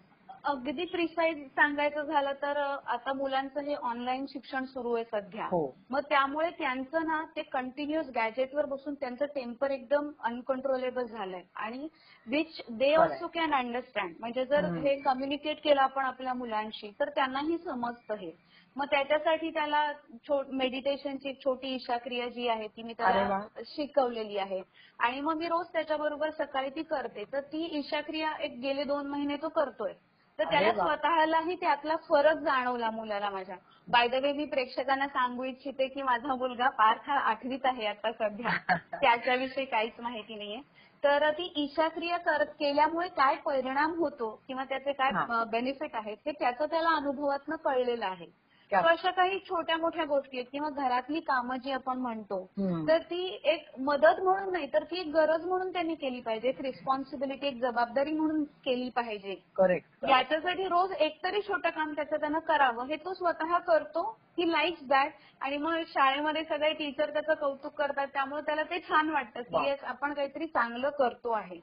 अगदी 0.46 0.86
प्रिसाईज 0.86 1.48
सांगायचं 1.48 2.02
झालं 2.02 2.34
तर 2.34 2.58
आता 2.88 3.14
मुलांचं 3.14 3.62
हे 3.62 3.75
ऑनलाईन 3.75 4.25
शिक्षण 4.25 4.66
सुरू 4.66 4.94
आहे 4.94 5.04
सध्या. 5.04 5.46
हो. 5.46 5.75
मग 5.90 6.00
त्यामुळे 6.00 6.50
त्यांचं 6.50 7.06
ना 7.06 7.25
ते 7.36 7.42
कंटिन्युअस 7.42 8.10
गॅजेटवर 8.16 8.66
बसून 8.66 8.94
त्यांचं 8.94 9.25
टेम्पर 9.25 9.72
एकदम 9.72 10.12
अनकंट्रोलेबल 10.20 11.06
झालंय. 11.06 11.42
आणि 11.56 11.88
which 12.28 12.62
they. 12.70 12.96
Also 12.96 13.28
can 13.28 13.54
understand 13.54 14.14
म्हणजे 14.20 14.46
जर. 14.46 14.66
हे 14.66 14.96
कम्युनिकेट 14.96 15.64
केलं 15.64 15.82
आपण 15.82 16.06
आपल्या 16.06 16.34
मुलांशी 16.34 16.92
तर 17.00 17.10
त्यांनाही 17.10 17.58
समजतं 17.58 18.16
हे. 18.16 18.32
मग 18.75 18.86
त्याच्यासाठी 18.86 19.50
त्याला 19.50 19.92
मेडिटेशनची 20.32 21.30
एक 21.30 21.44
छोटी 21.44 21.68
ईशा 21.75 21.98
क्रिया 21.98 22.28
जी 22.28 22.48
आहे 22.48 22.68
ती 22.68 22.84
मी 22.84 22.94
त्याला. 22.94 23.48
शिकवलेली 23.66 24.38
आहे. 24.38 24.62
आणि 25.00 25.22
मग 25.22 25.34
मी 25.34 25.48
रोज 25.48 25.68
त्याच्याबरोबर 25.74 26.30
सकाळी 26.30 26.70
ती 26.70 26.84
करते. 26.84 27.24
तर 27.34 27.40
ती 27.40 27.80
ईशा 27.80 28.02
क्रिया 28.02 28.32
एक 28.40 28.60
गेले 28.62 28.84
दोन 28.84 29.08
महिने 29.08 29.36
तो 29.36 29.50
करतोय. 29.50 29.94
तर 30.39 30.44
त्याला. 30.46 30.72
स्वतःलाही 30.74 31.56
त्यातला 31.56 31.96
फरक 32.10 32.38
जाणवला 32.38 32.89
मुलाला 32.92 33.30
माझ्या 33.30 33.56
बाय 33.88 34.08
द 34.08 34.15
वे 34.15 34.32
मी 34.34 34.46
प्रेक्षकांना 34.46 35.08
सांगू 35.08 35.44
इच्छिते 35.44 35.88
की 35.88 36.01
माझा 36.01 36.36
मुलगा 36.36 36.70
पार्थ 36.77 37.10
हा 37.10 37.18
आठवीत 37.32 37.65
आहे 37.65 37.86
आता 37.86 38.12
सध्या 38.13 38.50
त्याच्याविषयी 39.01 39.65
काहीच 39.65 40.00
माहिती 40.00 40.36
नाहीये 40.36 40.62
तर 41.04 41.30
ती 41.32 41.51
ईशा 41.56 41.88
क्रिया 41.88 42.18
करत 42.18 42.54
केल्यामुळे 42.60 43.08
काय 43.10 43.36
परिणाम 43.36 43.94
होतो 43.94 44.30
किंवा 44.48 44.63
त्याचे. 44.63 44.92
काय 44.94 45.12
बेनिफिट 45.51 45.96
आहेत 45.96 46.18
हे 46.25 46.32
त्याचं 46.32 46.65
त्याला 46.65 46.96
अनुभवातनं 46.96 47.56
कळलेलं 47.56 48.06
आहे 48.06 48.25
अशा 48.74 49.12
काही 49.12 49.40
छोट्या 49.40 49.78
मोठ्या 49.78 50.06
गोष्टी 50.06 50.38
आहेत. 50.38 50.48
किंवा 50.52 50.70
घरातली 50.70 51.20
कामं 51.20 51.58
जी 51.58 51.72
आपण 51.72 51.98
म्हणतो. 51.98 52.44
तर 52.88 52.98
ती 52.98 53.40
एक 53.44 53.66
मदत 53.80 54.22
म्हणून 54.24 54.52
नाही 54.54 54.74
तर 54.74 54.84
ती 54.84 55.00
एक 55.00 55.08
गरज 55.08 55.46
म्हणून 55.46 55.74
त्यांनी 55.74 55.96
केली 55.96 56.20
पाहिजे. 56.20 56.50
एक 56.50 56.62
रिस्पॉन्सिबिलिटी 56.62 57.48
एक 57.48 57.60
जबाबदारी 57.62 58.12
म्हणून 58.12 58.44
केली 58.44 58.90
पाहिजे. 58.90 59.36
करेक्ट 59.58 60.06
याच्यासाठी 60.10 60.68
रोज 60.68 60.92
एकतरी 60.92 61.42
छोटं 61.42 61.70
काम 61.70 61.94
त्याचं 61.94 62.20
त्यानं 62.20 62.40
करावं. 62.40 62.86
हे 62.86 62.96
तो 62.96 63.14
स्वतः 63.14 63.58
करतो. 63.58 64.18
ही 64.38 64.52
लाईक्स 64.52 64.84
दॅट 64.84 65.12
आणि 65.42 65.58
मग 65.58 65.82
शाळेमध्ये 65.88 66.44
सगळे 66.44 66.72
टीचर 66.74 67.10
त्याचं 67.10 67.34
कौतुक 67.34 67.74
करतात. 67.74 68.08
त्यामुळे 68.08 68.42
त्याला 68.42 68.64
ते 68.64 68.80
छान 68.80 69.10
वाटतं. 69.10 69.42
की 69.42 69.68
येस 69.68 69.84
आपण 69.84 70.14
काहीतरी 70.14 70.48
चांगलं 70.48 70.90
करतो 70.90 71.32
आहे. 71.32 71.60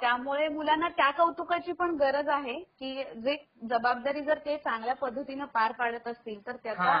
त्यामुळे 0.00 0.48
मुलांना 0.48 0.88
त्या 0.88 1.10
कौतुकाची 1.10 1.72
पण 1.72 1.94
गरज 1.94 2.28
आहे 2.28 2.54
की 2.54 3.04
जे 3.04 3.36
जबाबदारी 3.70 4.20
जर 4.20 4.38
ते 4.38 4.56
चांगल्या 4.56 4.94
पद्धतीनं 4.94 5.44
पार 5.44 5.72
पाडत 5.72 6.08
असतील 6.08 6.39
तर 6.46 6.56
त्याचा 6.56 6.98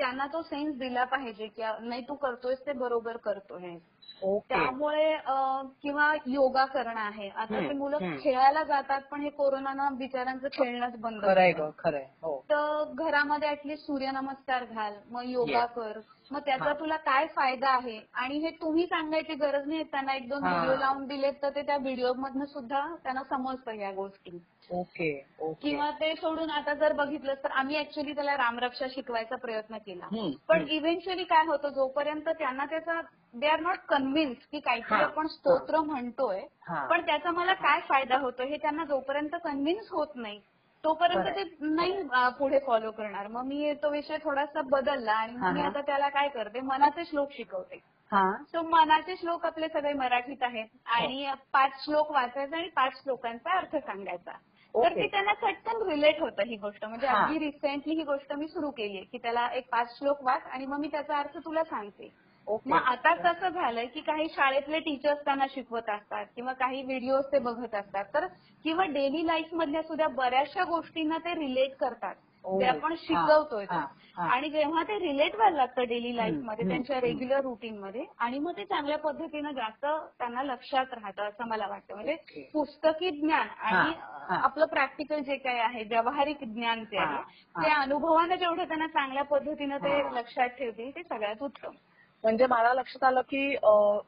त्यांना 0.00 0.26
तो 0.26 0.42
सेन्स 0.42 0.76
दिला 0.78 1.04
पाहिजे 1.06 1.46
की 1.48 1.62
नाही 1.80 2.02
तू 2.02 2.14
करतोयस 2.16 2.66
ते 2.66 2.72
बरोबर 2.74 3.16
करतोय 3.24 3.74
ओके 4.22 4.48
त्यामुळे 4.48 5.12
अं, 5.14 5.66
किंवा 5.82 6.12
योगा 6.26 6.64
करणं 6.64 7.00
आहे 7.00 7.28
आता 7.28 7.54
हम्म, 7.54 7.68
ते 7.68 7.74
मुलं 7.74 7.96
हम्म. 7.96 8.16
खेळायला 8.18 8.62
जातात 8.64 9.00
पण 9.10 9.20
हे 9.20 9.28
कोरोनानं 9.30 9.96
बिचारांचं 9.98 10.48
खेळणंच 10.52 10.96
बंद 11.00 11.22
खरंय 11.22 11.52
केलं. 11.52 11.66
ग 11.66 11.70
खरंय 11.78 12.04
हो 12.22 12.36
तर 12.50 12.92
घरामध्ये 12.96 13.48
ऍटलीस्ट 13.50 13.86
सूर्यनमस्कार 13.86 14.64
घाल 14.64 14.94
मग 15.10 15.22
योगा 15.26 15.58
Yes. 15.58 15.74
कर 15.74 16.00
मग 16.30 16.40
त्याचा 16.40 16.64
हा. 16.64 16.72
तुला 16.72 16.96
काय 16.96 17.26
फायदा 17.26 17.70
आहे 17.70 17.98
आणि 18.14 18.38
हे 18.38 18.50
तुम्ही 18.60 18.86
सांगायची 18.86 19.34
गरज 19.34 19.66
नाही 19.68 19.82
त्यांना 19.84 20.14
एक 20.14 20.28
दोन 20.28 20.44
हा. 20.44 20.54
व्हिडिओ 20.54 20.76
लावून 20.80 21.06
दिलेत 21.06 21.34
तर 21.42 21.50
ते 21.50 21.62
त्या 21.62 21.76
व्हिडिओ 21.76 22.12
मधनं 22.14 22.44
सुद्धा 22.44 22.86
त्यांना 23.02 23.22
समजतं 23.30 23.74
या 23.74 23.90
गोष्टी 23.92 24.38
ओके 24.70 25.10
ओके 25.40 25.68
किंवा 25.68 25.90
ते 25.90 26.14
सोडून 26.14 26.50
आता 26.50 26.74
जर 26.74 26.92
बघितलं 26.92 27.34
तर 27.44 27.50
आम्ही 27.52 27.78
ऍक्च्युली 27.78 28.14
त्याला 28.14 28.36
रामरक्षा 28.36 28.86
शिकवायचा 28.90 29.36
प्रयत्न 29.36 29.78
केला 29.90 30.06
पण. 30.48 30.66
इव्हेंच्युअली 30.68 31.24
काय 31.24 31.46
होतं 31.46 31.68
जोपर्यंत 31.68 32.28
त्यांना 32.28 32.64
त्याचा 32.66 33.00
दे 33.34 33.46
आर 33.46 33.60
नॉट 33.60 33.78
कन्व्हिन्स 33.88 34.46
की 34.52 34.60
काहीतरी 34.60 34.94
हा. 34.94 35.04
आपण 35.04 35.26
स्तोत्र 35.28 35.80
म्हणतोय 35.82 36.40
हा. 36.62 36.86
पण 36.86 37.06
त्याचा 37.06 37.30
मला 37.30 37.52
काय 37.56 37.80
फायदा 37.80 38.18
होतो 38.18 38.42
हे 38.42 38.56
त्यांना 38.56 38.84
जोपर्यंत 38.84 39.36
कन्व्हिन्स 39.44 39.90
होत 39.90 40.16
नाही 40.16 40.40
तोपर्यंत 40.84 41.26
ते 41.36 41.42
नाही 41.62 42.02
पुढे 42.38 42.58
फॉलो 42.58 42.90
करणार 42.90 43.26
मग 43.26 43.44
मी 43.44 43.72
तो 43.82 43.90
विषय 43.90 44.16
थोडासा 44.24 44.60
बदलला 44.66 45.12
आणि 45.12 45.36
मग 45.36 45.52
मी 45.52 45.60
हा. 45.60 45.66
आता 45.66 45.80
त्याला 45.80 46.08
काय 46.08 46.28
करते 46.28 46.60
मनाचे 46.60 47.04
श्लोक 47.04 47.32
शिकवते 47.32 47.80
हा 48.12 48.30
सो 48.52 48.62
मनाचे 48.62 49.16
श्लोक 49.16 49.44
आपले 49.46 49.68
सगळे 49.68 49.92
मराठीत 49.92 50.42
आहेत 50.42 50.66
आणि 50.94 51.26
पाच 51.52 51.84
श्लोक 51.84 52.10
वाचायचे 52.10 52.56
आणि 52.56 52.68
पाच 52.68 53.02
श्लोकांचा 53.02 53.56
अर्थ 53.58 53.76
सांगायचा 53.76 54.32
तर. 54.74 54.94
ती 54.94 55.06
त्यांना 55.06 55.34
चटकन 55.34 55.82
रिलेट 55.90 56.20
होतं 56.20 56.42
ही 56.42 56.56
गोष्ट. 56.56 56.84
म्हणजे 56.84 57.06
हा. 57.06 57.24
अगदी 57.24 57.38
रिसेंटली 57.38 57.94
ही 57.94 58.02
गोष्ट 58.02 58.32
मी 58.32 58.48
सुरू 58.48 58.70
केली 58.70 58.96
आहे 58.96 59.04
की 59.04 59.18
त्याला 59.18 59.46
एक 59.54 59.68
पाच 59.72 59.98
श्लोक 59.98 60.22
वाच 60.22 60.46
आणि 60.46 60.66
मग 60.66 60.80
मी 60.80 60.88
त्याचा 60.88 61.18
अर्थ 61.18 61.38
तुला 61.38 61.64
सांगते. 61.64 62.10
ओके. 62.46 62.70
मग 62.70 62.78
आता 62.86 63.14
कसं 63.14 63.48
झालंय 63.48 63.86
की 63.86 64.00
काही 64.00 64.28
शाळेतले 64.28 64.78
टीचर्स 64.78 65.18
त्यांना 65.24 65.46
शिकवत 65.50 65.90
असतात 65.90 66.26
किंवा 66.34 66.52
काही 66.52 66.82
व्हिडिओज 66.82 67.24
ते 67.32 67.38
बघत 67.38 67.74
असतात. 67.74 68.04
तर 68.14 68.26
किंवा 68.64 68.84
डेली 68.84 69.26
लाईफ 69.26 69.54
मधल्या 69.54 69.82
सुद्धा 69.82 70.08
बऱ्याचशा 70.08 70.64
गोष्टींना 70.64 71.18
ते 71.18 71.34
रिलेट 71.34 71.76
करतात. 71.76 72.14
ते 72.44 72.66
आपण 72.66 72.92
हा, 72.92 72.96
शिकवतोय 72.96 73.64
हा, 73.70 73.78
हा. 74.16 74.26
आणि 74.26 74.48
जेव्हा 74.50 74.82
ते 74.82 74.98
रिलेट 74.98 75.34
व्हायला 75.36 75.56
लागतं 75.56 75.84
डेली 75.88 76.14
लाईफ 76.16 76.34
हम्म, 76.34 76.46
मध्ये 76.46 76.64
हम्म, 76.64 76.68
त्यांच्या. 76.68 77.00
रेग्युलर 77.00 77.40
रुटीन 77.40 77.78
मध्ये 77.78 78.04
आणि 78.18 78.38
मग 78.38 78.56
ते 78.56 78.64
चांगल्या 78.64 78.98
पद्धतीनं 78.98 79.50
जास्त 79.50 79.86
त्यांना 80.18 80.42
लक्षात 80.42 80.94
राहतं 80.94 81.22
असं 81.22 81.48
मला 81.48 81.66
वाटतं 81.66 81.94
म्हणजे. 81.94 82.16
पुस्तकी 82.54 83.10
ज्ञान 83.10 83.48
आणि 83.48 83.90
हा, 83.90 84.18
हा. 84.28 84.36
आपलं 84.36 84.66
प्रॅक्टिकल 84.66 85.20
जे 85.20 85.36
काही 85.36 85.58
आहे 85.58 85.84
व्यावहारिक 85.84 86.44
ज्ञान 86.44 86.84
जे 86.84 86.98
हा, 86.98 87.04
आहे 87.04 87.16
हा. 87.56 87.62
ते 87.62 87.70
अनुभवानं 87.72 88.34
जेवढं 88.34 88.64
त्यांना 88.64 88.86
चांगल्या 88.86 89.24
पद्धतीनं 89.24 89.76
ते 89.76 90.00
हा. 90.02 90.10
लक्षात 90.10 90.48
ठेवतील 90.48 90.90
ते 90.96 91.02
सगळ्यात 91.02 91.42
उत्तम 91.42 91.74
म्हणजे 92.24 92.46
मला 92.46 92.72
लक्षात 92.74 93.04
आलं 93.04 93.20
की 93.20 93.54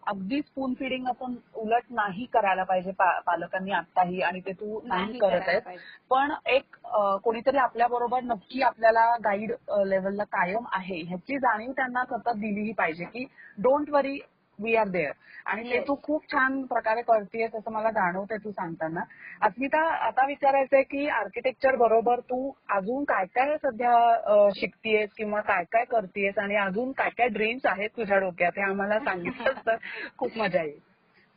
अगदी 0.06 0.40
स्पून 0.40 0.74
फिडिंग 0.74 1.06
आपण 1.06 1.34
उलट 1.54 1.84
नाही 1.90 2.24
करायला 2.32 2.62
पाहिजे 2.62 2.90
पालकांनी 3.26 3.70
आताही 3.72 4.20
आणि 4.22 4.40
ते 4.40 4.52
तू 4.52 4.80
नाही 4.84 5.18
करत 5.18 5.40
पाहिजे. 5.40 5.82
पण 6.10 6.32
एक 6.46 6.76
कोणीतरी 7.24 7.56
आपल्या 7.56 7.86
बरोबर 7.86 8.22
नक्की 8.22 8.62
आपल्याला 8.62 9.06
गाईड 9.24 9.52
लेवलला 9.86 10.24
कायम 10.24 10.66
आहे 10.72 11.00
ह्याची 11.02 11.38
जाणीव 11.38 11.72
त्यांना 11.72 12.04
सतत 12.04 12.36
दिलीही 12.36 12.72
पाहिजे 12.72 13.04
की 13.04 13.24
don't 13.58 13.90
worry 13.90 14.18
we 14.62 14.74
are 14.76 14.88
there 14.88 15.12
आणि 15.44 15.70
ते. 15.70 15.78
तू 15.80 15.94
खूप 16.02 16.24
छान 16.32 16.60
प्रकारे 16.66 17.02
करतेयस 17.02 17.54
असं 17.54 17.72
मला 17.72 17.90
जाणवतंय 17.90 18.38
तू 18.44 18.50
सांगताना. 18.50 19.00
अस्मिता 19.40 19.80
आता 20.06 20.26
विचारायचंय 20.26 20.82
की 20.82 21.08
आर्किटेक्चर 21.10 21.76
बरोबर 21.76 22.20
तू 22.20 22.50
अजून 22.68 23.04
काय 23.04 23.26
काय 23.34 23.56
सध्या 23.56 24.50
शिकतेयस 24.56 25.10
किंवा 25.12 25.40
काय 25.40 25.64
काय 25.72 25.84
करतेयस 25.84 26.38
आणि 26.38 26.56
अजून 26.56 26.92
काय 26.92 27.10
काय 27.18 27.28
ड्रीम्स 27.30 27.66
आहेत 27.66 27.90
तुझ्या 27.96 28.18
डोक्यात 28.18 28.58
हे 28.58 28.62
आम्हाला 28.62 28.98
सांगितलं 29.00 29.60
तर 29.66 29.76
खूप 30.18 30.38
मजा 30.38 30.62
येईल. 30.62 30.78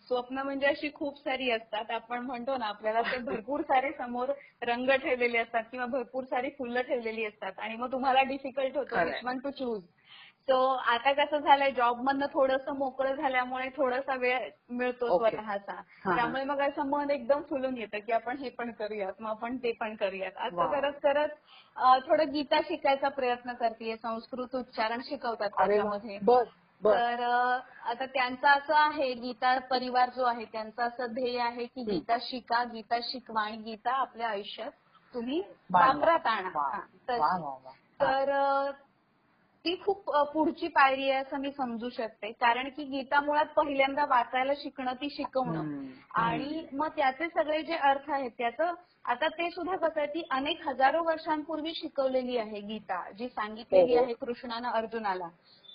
स्वप्न 0.07 0.39
म्हणजे 0.39 0.65
अशी 0.67 0.89
खूप 0.93 1.17
सारी 1.19 1.49
असतात. 1.51 1.91
आपण 1.91 2.19
म्हणतो 2.19 2.57
ना 2.57 2.65
आपल्याला 2.65 3.01
ते 3.01 3.17
भरपूर 3.19 3.61
सारे 3.61 3.91
समोर 3.97 4.31
रंग 4.61 4.89
ठेवलेले 5.03 5.37
असतात 5.37 5.63
किंवा 5.71 5.85
भरपूर 5.87 6.23
सारी 6.23 6.49
फुलं 6.57 6.81
ठेवलेली 6.81 7.25
असतात 7.25 7.59
आणि 7.59 7.75
मग 7.75 7.91
तुम्हाला 7.91 8.21
डिफिकल्ट 8.23 8.77
होतं 8.77 9.11
वन 9.23 9.39
टू 9.39 9.49
चूज 9.49 9.81
सो 10.47 10.57
आता 10.85 11.11
कसं 11.13 11.39
झालंय 11.39 11.71
जॉब 11.71 12.01
मधनं 12.01 12.25
थोडंसं 12.33 12.75
मोकळं 12.75 13.13
झाल्यामुळे 13.15 13.69
थोडासा 13.77 14.15
वेळ 14.15 14.49
मिळतो. 14.69 15.07
स्वतःचा. 15.17 15.75
त्यामुळे 16.05 16.43
मग 16.43 16.59
असं 16.61 16.85
मन 16.85 17.09
एकदम 17.09 17.41
फुलून 17.41 17.77
येतं 17.77 17.99
की 17.99 18.11
आपण 18.11 18.37
हे 18.37 18.49
पण 18.49 18.71
करूयात 18.71 19.21
मग 19.21 19.29
आपण 19.29 19.57
ते 19.57 19.71
पण 19.71 19.95
करूयात 19.95 20.37
असं. 20.37 20.71
करत 20.71 20.99
करत 21.03 21.99
थोडं 22.07 22.31
गीता 22.33 22.59
शिकायचा 22.61 23.09
प्रयत्न 23.09 23.53
करते 23.53 23.95
संस्कृत 23.97 24.55
उच्चारण 24.55 25.01
शिकवतात. 25.01 25.49
त्याच्यामध्ये 25.49 26.17
तर 26.83 27.21
आता 27.83 28.05
त्यांचं 28.05 28.47
असं 28.47 28.75
आहे 28.75 29.13
गीता 29.13 29.57
परिवार 29.59 30.09
जो 30.09 30.23
आहे 30.23 30.45
त्यांचं 30.45 30.83
असं 30.83 31.13
ध्येय 31.13 31.39
आहे 31.39 31.65
की. 31.65 31.83
गीता 31.83 32.17
शिका 32.21 32.63
गीता 32.63 32.99
शिकवा 33.03 33.41
आणि 33.41 33.57
गीता 33.57 33.91
आपल्या 33.91 34.27
आयुष्यात 34.29 34.71
तुम्ही. 35.13 35.41
वापरात 35.71 36.27
आणा. 36.27 36.79
तर 37.99 38.71
ती 39.65 39.75
खूप 39.75 40.09
पुढची 40.33 40.67
पायरी 40.67 41.09
आहे 41.09 41.19
असं 41.21 41.39
मी 41.39 41.51
समजू 41.51 41.89
शकते 41.89 42.31
कारण 42.31 42.69
की 42.69 42.83
गीता 42.83 43.19
मुळात 43.21 43.45
पहिल्यांदा 43.55 44.05
वाचायला 44.05 44.53
शिकणं 44.57 44.93
ती 44.93 45.09
शिकवणं. 45.09 45.71
आणि 46.15 46.65
मग 46.73 46.87
त्याचे 46.87 47.27
सगळे 47.27 47.61
जे 47.61 47.75
अर्थ 47.83 48.09
आहेत 48.09 48.31
त्याचं 48.37 48.73
आता 49.05 49.27
ते 49.27 49.49
सुद्धा 49.49 49.75
कसं 49.77 49.99
आहे 49.99 50.07
ती 50.07 50.21
अनेक 50.31 50.67
हजारो 50.67 51.03
वर्षांपूर्वी 51.03 51.73
शिकवलेली 51.75 52.37
आहे 52.37 52.59
गीता 52.59 53.01
जी 53.11 53.27
सांगितलेली 53.27 53.93
हो, 53.93 53.99
हो. 53.99 54.03
आहे 54.05 54.13
कृष्णानं 54.13 54.69
अर्जुनाला 54.69 55.27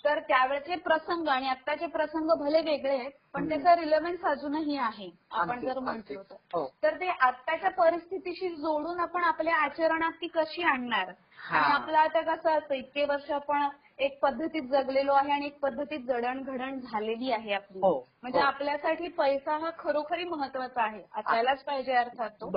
तर 0.05 0.19
त्यावेळेचे 0.19 0.75
प्रसंग 0.75 1.27
आणि 1.27 1.47
आत्ताचे 1.47 1.87
प्रसंग 1.87 2.29
भले 2.39 2.61
वेगळे 2.61 2.97
आहेत 2.97 3.11
पण. 3.33 3.49
त्याचा 3.49 3.75
रिलेव्हन्स 3.75 4.23
अजूनही 4.25 4.77
आहे 4.77 5.09
आपण 5.31 5.59
जर. 5.59 5.79
म्हटलो 5.79 6.21
तर 6.23 6.35
हो. 6.53 6.65
तर 6.83 6.95
ते 6.95 7.09
आत्ताच्या 7.21 7.69
परिस्थितीशी 7.69 8.49
जोडून 8.49 8.99
आपण 8.99 9.23
आपल्या 9.23 9.55
आचरणात 9.55 10.11
ती 10.11 10.27
कशी 10.27 10.63
आणणार. 10.63 11.11
आणि 11.51 11.73
आपलं 11.73 11.97
आता 11.97 12.21
कसं 12.21 12.57
असतं 12.57 12.73
इतके 12.73 13.05
वर्ष 13.05 13.31
आपण 13.31 13.67
एक 13.99 14.19
पद्धतीत 14.19 14.61
जगलेलो 14.61 15.13
आहे 15.13 15.31
आणि 15.31 15.45
एक 15.45 15.59
पद्धतीत 15.59 15.99
जडणघडण 15.99 16.79
झालेली 16.79 17.31
आहे 17.31 17.53
आपली 17.53 17.79
हो, 17.79 17.93
म्हणजे 18.21 18.39
हो. 18.39 18.45
आपल्यासाठी 18.45 19.07
पैसा 19.07 19.57
हा 19.57 19.69
खरोखरी 19.79 20.23
महत्त्वाचा 20.23 20.83
आहे 20.83 21.01
असायलाच 21.15 21.63
पाहिजे 21.63 21.93
अर्थात 21.93 22.29
तो 22.41 22.49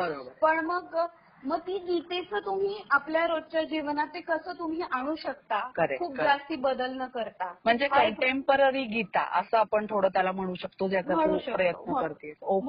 पण 0.43 0.65
मग 0.67 0.97
मग 1.45 1.59
ती 1.59 1.79
गीतेचं 1.79 2.45
तुम्ही 2.47 2.77
आपल्या 2.91 3.27
रोजच्या 3.27 3.63
जीवनात 3.65 4.07
ते 4.15 4.21
कसं 4.21 4.53
तुम्ही 4.59 4.83
आणू 4.91 5.15
शकता? 5.17 5.59
Correct, 5.79 5.99
खूप 5.99 6.11
correct. 6.11 6.25
जास्ती 6.25 6.57
बदल 6.57 6.93
न 6.93 7.07
करता. 7.07 7.53
म्हणजे 7.65 7.87
हा 7.91 8.03
एक- 8.03 8.15
कंटेम्पररी 8.15 8.85
गीता 8.85 9.23
असं 9.41 9.59
आपण 9.59 9.87
थोडं 9.91 10.09
त्याला 10.09 10.33
म्हणू 10.33 10.55
शकतो 10.55 10.89
ज्याचा 10.89 11.15
म्हणू 11.15 11.33
तू 11.33 11.39
शकतो, 11.39 11.57
प्रयत्न 11.57 11.91
म्हणू 11.91 12.15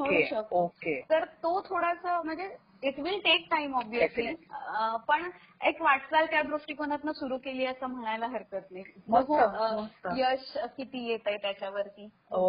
ओके 0.04 0.26
शकतो. 0.26 0.64
ओके 0.64 1.00
तर 1.10 1.26
तो 1.44 1.60
थोडासा 1.70 2.22
म्हणजे 2.22 2.50
it 2.84 3.00
will 3.00 3.20
take 3.20 3.48
time 3.52 3.76
obviously 3.76 4.24
Definitely. 4.24 4.98
पण 5.08 5.30
एक 5.62 5.82
वाटचाल 5.82 6.26
त्या 6.26 6.42
दृष्टिकोनातून 6.42 7.12
सुरू 7.12 7.38
केली 7.38 7.66
असं 7.66 7.88
म्हणायला 7.88 8.28
हरकत 8.28 8.72
नाही. 8.72 8.84
मस्त, 9.10 9.32
बघू 9.32 9.36
अ, 9.36 9.76
मस्त. 9.76 10.08
यश 10.18 10.58
किती 10.78 11.06
येत 11.08 11.28
आहे 11.28 11.38
त्याच्यावरती 11.38 12.10
ओ 12.32 12.42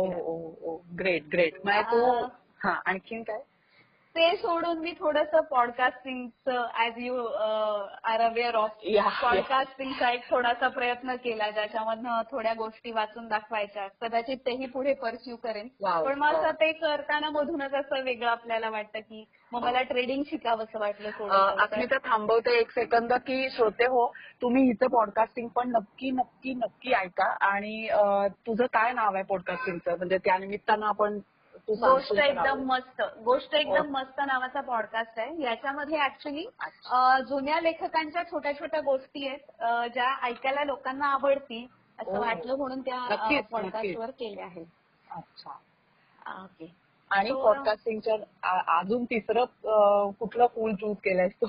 ओ 0.65 0.77
ग्रेट 0.99 1.25
ग्रेट 1.33 1.55
म्हणजे 1.65 1.83
तू 1.83 2.27
हा 2.65 2.81
आणखीन 2.87 3.23
काय? 3.23 3.41
ते 4.17 4.31
सोडून 4.37 4.79
मी 4.79 4.93
थोडस 5.01 5.35
पॉडकास्टिंगचं 5.51 6.67
as 6.85 6.99
you 6.99 7.25
are 8.05 8.21
aware 8.21 8.55
of. 8.55 8.71
पॉडकास्टिंगचा 9.23 10.11
एक 10.11 10.29
थोडासा 10.31 10.69
प्रयत्न 10.69 11.15
केला 11.25 11.51
ज्याच्यामधनं 11.51 12.23
थोड्या 12.31 12.55
गोष्टी 12.55 12.91
वाचून 12.91 13.27
दाखवायच्या. 13.29 13.87
कदाचित 14.01 14.39
तेही 14.47 14.67
पुढे 14.67 14.95
परस्यू 14.95 15.37
करेन. 15.37 15.69
पण 15.83 16.19
मग. 16.19 16.35
असं 16.35 16.51
ते 16.61 16.73
करताना 16.73 17.31
मधूनच 17.31 17.75
असं 17.75 18.03
वेगळं 18.05 18.31
आपल्याला 18.31 18.71
वाटतं 18.71 19.01
की 19.01 19.25
मग 19.53 19.63
मला 19.63 19.83
ट्रेडिंग 19.83 20.23
शिकावंसं 20.27 20.79
वाटलं 20.79 21.11
थोडं 21.19 21.63
अस्मिता 21.63 21.99
थांबवते 22.05 22.59
एक 22.61 22.71
सेकंद 22.71 23.13
की 23.27 23.49
श्रोते 23.51 23.87
हो 23.87 24.07
तुम्ही 24.43 24.63
हिचं 24.63 24.87
पॉडकास्टिंग 24.87 25.49
पण 25.49 25.71
नक्की 25.71 26.11
नक्की 26.11 26.55
नक्की 26.55 26.93
ऐका. 26.95 27.31
आणि 27.47 27.89
तुझं 28.47 28.67
काय 28.67 28.93
नाव 28.93 29.15
आहे 29.15 29.25
पॉडकास्टिंगचं 29.25 29.97
म्हणजे 29.97 30.19
त्या 30.19 30.39
निमित्तानं 30.39 30.87
आपण 30.87 31.19
गोष्ट 31.69 32.13
एकदम. 32.13 32.63
मस्त 32.65 33.03
गोष्ट 33.25 33.55
एकदम 33.55 33.87
ओ. 33.87 33.91
मस्त 33.91 34.21
नावाचा 34.21 34.61
पॉडकास्ट 34.61 35.19
आहे 35.19 35.43
याच्यामध्ये 35.43 35.99
ऍक्च्युली. 36.05 36.45
जुन्या 37.29 37.61
लेखकांच्या 37.61 38.23
छोट्या 38.23 38.53
छोट्या 38.53 38.81
गोष्टी 38.81 39.27
आहेत 39.29 39.89
ज्या 39.95 40.15
ऐकायला 40.23 40.65
लोकांना 40.65 41.07
आवडतील 41.07 41.67
असं 41.99 42.17
ओ. 42.19 42.21
वाटलं 42.21 42.57
म्हणून 42.57 42.81
त्या 42.81 43.41
पॉडकास्टवर 43.51 44.11
केल्या 44.11 44.45
आहेत 44.45 44.67
अच्छा 45.11 46.45
ओके 46.45 46.73
आणि 47.11 47.33
पॉडकास्टिंगच्या 47.33 48.15
आ- 48.43 48.79
अजून 48.79 49.05
तिसरं 49.05 50.11
कुठलं 50.21 50.47
फूल 50.47 50.75
चूज 50.75 50.97
केलंयस 51.05 51.33
तू 51.41 51.47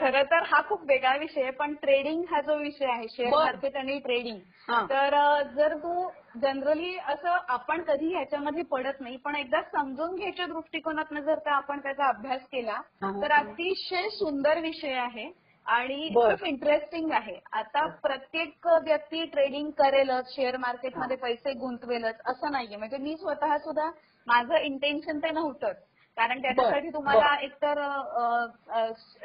खरं 0.00 0.22
तर 0.22 0.42
हा 0.46 0.60
खूप 0.68 0.82
वेगळा 0.82 1.14
विषय 1.16 1.42
आहे 1.42 1.50
पण 1.52 1.74
ट्रेडिंग 1.74 2.22
हा 2.30 2.40
जो 2.40 2.56
विषय 2.58 2.86
आहे 2.86 3.08
शेअर. 3.08 3.30
मार्केट 3.30 3.76
आणि 3.76 3.98
ट्रेडिंग 3.98 4.38
हा. 4.68 4.82
तर 4.90 5.16
जर 5.56 5.76
तू 5.76 6.08
जनरली 6.42 6.96
असं 7.06 7.36
आपण 7.48 7.82
कधी 7.82 8.12
ह्याच्यामध्ये 8.14 8.62
पडत 8.62 9.00
नाही 9.00 9.16
पण 9.16 9.36
एकदा 9.36 9.60
समजून 9.72 10.14
घ्यायच्या 10.16 10.46
दृष्टिकोनातनं 10.46 11.20
जर 11.20 11.38
का 11.38 11.52
आपण 11.52 11.80
त्याचा 11.80 12.08
अभ्यास 12.08 12.40
केला 12.52 12.80
हा. 13.02 13.10
तर 13.22 13.32
अतिशय 13.32 14.08
सुंदर 14.08 14.60
विषय 14.60 14.92
आहे 14.98 15.30
आणि. 15.66 16.08
खूप 16.14 16.44
इंटरेस्टिंग 16.44 17.10
आहे 17.12 17.38
आता 17.52 17.86
प्रत्येक 18.02 18.66
व्यक्ती 18.84 19.24
ट्रेडिंग 19.24 19.70
करेलच 19.70 20.34
शेअर 20.34 20.56
मार्केटमध्ये 20.56 21.16
पैसे 21.16 21.52
गुंतवेलच 21.58 22.20
असं 22.26 22.52
नाहीये 22.52 22.76
म्हणजे 22.76 22.96
मी 22.96 23.16
स्वतः 23.16 23.56
सुद्धा 23.58 23.90
माझं 24.26 24.54
इंटेन्शन 24.56 25.18
ते 25.18 25.30
नव्हतंच 25.30 25.76
कारण 26.16 26.40
त्याच्यासाठी. 26.42 26.88
तुम्हाला 26.90 27.34
एकतर 27.40 27.78